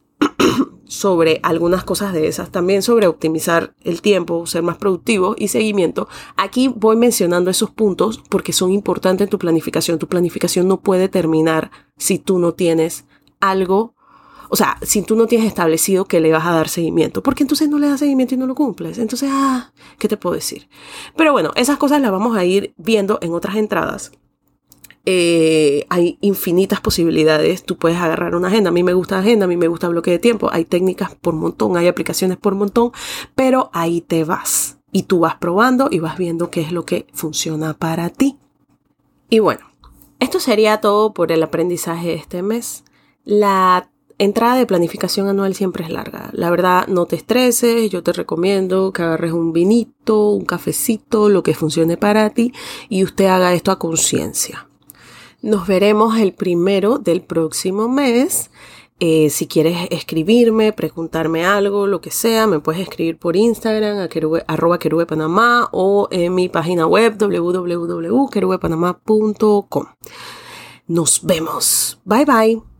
sobre 0.88 1.40
algunas 1.42 1.84
cosas 1.84 2.12
de 2.12 2.26
esas, 2.28 2.50
también 2.50 2.82
sobre 2.82 3.06
optimizar 3.06 3.74
el 3.82 4.02
tiempo, 4.02 4.46
ser 4.46 4.62
más 4.62 4.76
productivo 4.76 5.34
y 5.38 5.48
seguimiento. 5.48 6.08
Aquí 6.36 6.68
voy 6.68 6.96
mencionando 6.96 7.50
esos 7.50 7.70
puntos 7.70 8.22
porque 8.28 8.52
son 8.52 8.72
importantes 8.72 9.26
en 9.26 9.30
tu 9.30 9.38
planificación. 9.38 9.98
Tu 9.98 10.08
planificación 10.08 10.68
no 10.68 10.80
puede 10.80 11.08
terminar 11.08 11.70
si 11.96 12.18
tú 12.18 12.38
no 12.38 12.54
tienes 12.54 13.04
algo 13.40 13.96
o 14.48 14.56
sea, 14.56 14.78
si 14.82 15.02
tú 15.02 15.16
no 15.16 15.26
tienes 15.26 15.48
establecido 15.48 16.04
que 16.04 16.20
le 16.20 16.32
vas 16.32 16.46
a 16.46 16.52
dar 16.52 16.68
seguimiento, 16.68 17.22
porque 17.22 17.42
entonces 17.42 17.68
no 17.68 17.78
le 17.78 17.88
das 17.88 18.00
seguimiento 18.00 18.34
y 18.34 18.38
no 18.38 18.46
lo 18.46 18.54
cumples. 18.54 18.98
Entonces, 18.98 19.28
ah, 19.32 19.72
¿qué 19.98 20.08
te 20.08 20.16
puedo 20.16 20.34
decir? 20.34 20.68
Pero 21.16 21.32
bueno, 21.32 21.50
esas 21.56 21.78
cosas 21.78 22.00
las 22.00 22.12
vamos 22.12 22.36
a 22.36 22.44
ir 22.44 22.74
viendo 22.76 23.18
en 23.22 23.32
otras 23.32 23.56
entradas. 23.56 24.12
Eh, 25.08 25.86
hay 25.88 26.18
infinitas 26.20 26.80
posibilidades. 26.80 27.64
Tú 27.64 27.76
puedes 27.76 27.98
agarrar 27.98 28.34
una 28.34 28.48
agenda. 28.48 28.70
A 28.70 28.72
mí 28.72 28.82
me 28.82 28.92
gusta 28.92 29.18
agenda, 29.18 29.44
a 29.44 29.48
mí 29.48 29.56
me 29.56 29.68
gusta 29.68 29.88
bloque 29.88 30.10
de 30.10 30.18
tiempo. 30.18 30.50
Hay 30.52 30.64
técnicas 30.64 31.14
por 31.14 31.34
montón, 31.34 31.76
hay 31.76 31.86
aplicaciones 31.86 32.36
por 32.36 32.56
montón, 32.56 32.90
pero 33.36 33.70
ahí 33.72 34.00
te 34.00 34.24
vas. 34.24 34.78
Y 34.90 35.04
tú 35.04 35.20
vas 35.20 35.36
probando 35.36 35.88
y 35.90 36.00
vas 36.00 36.18
viendo 36.18 36.50
qué 36.50 36.60
es 36.60 36.72
lo 36.72 36.84
que 36.84 37.06
funciona 37.12 37.74
para 37.74 38.10
ti. 38.10 38.36
Y 39.30 39.38
bueno, 39.38 39.66
esto 40.18 40.40
sería 40.40 40.80
todo 40.80 41.14
por 41.14 41.30
el 41.30 41.42
aprendizaje 41.42 42.08
de 42.08 42.14
este 42.14 42.42
mes. 42.42 42.84
La 43.24 43.90
entrada 44.18 44.56
de 44.56 44.66
planificación 44.66 45.28
anual 45.28 45.54
siempre 45.54 45.84
es 45.84 45.90
larga. 45.90 46.30
La 46.32 46.50
verdad, 46.50 46.86
no 46.88 47.06
te 47.06 47.16
estreses, 47.16 47.90
yo 47.90 48.02
te 48.02 48.12
recomiendo 48.12 48.92
que 48.92 49.02
agarres 49.02 49.32
un 49.32 49.52
vinito, 49.52 50.30
un 50.30 50.44
cafecito, 50.44 51.28
lo 51.28 51.42
que 51.42 51.54
funcione 51.54 51.96
para 51.96 52.30
ti 52.30 52.52
y 52.88 53.04
usted 53.04 53.26
haga 53.26 53.52
esto 53.54 53.70
a 53.70 53.78
conciencia. 53.78 54.68
Nos 55.42 55.66
veremos 55.66 56.16
el 56.18 56.32
primero 56.32 56.98
del 56.98 57.22
próximo 57.22 57.88
mes. 57.88 58.50
Eh, 58.98 59.28
si 59.28 59.46
quieres 59.46 59.88
escribirme, 59.90 60.72
preguntarme 60.72 61.44
algo, 61.44 61.86
lo 61.86 62.00
que 62.00 62.10
sea, 62.10 62.46
me 62.46 62.60
puedes 62.60 62.80
escribir 62.80 63.18
por 63.18 63.36
Instagram 63.36 63.98
a 63.98 64.08
o 65.72 66.08
en 66.10 66.34
mi 66.34 66.48
página 66.48 66.86
web 66.86 67.18
www.querubepanamá.com. 67.18 69.84
Nos 70.86 71.22
vemos. 71.24 72.00
Bye 72.04 72.24
bye. 72.24 72.75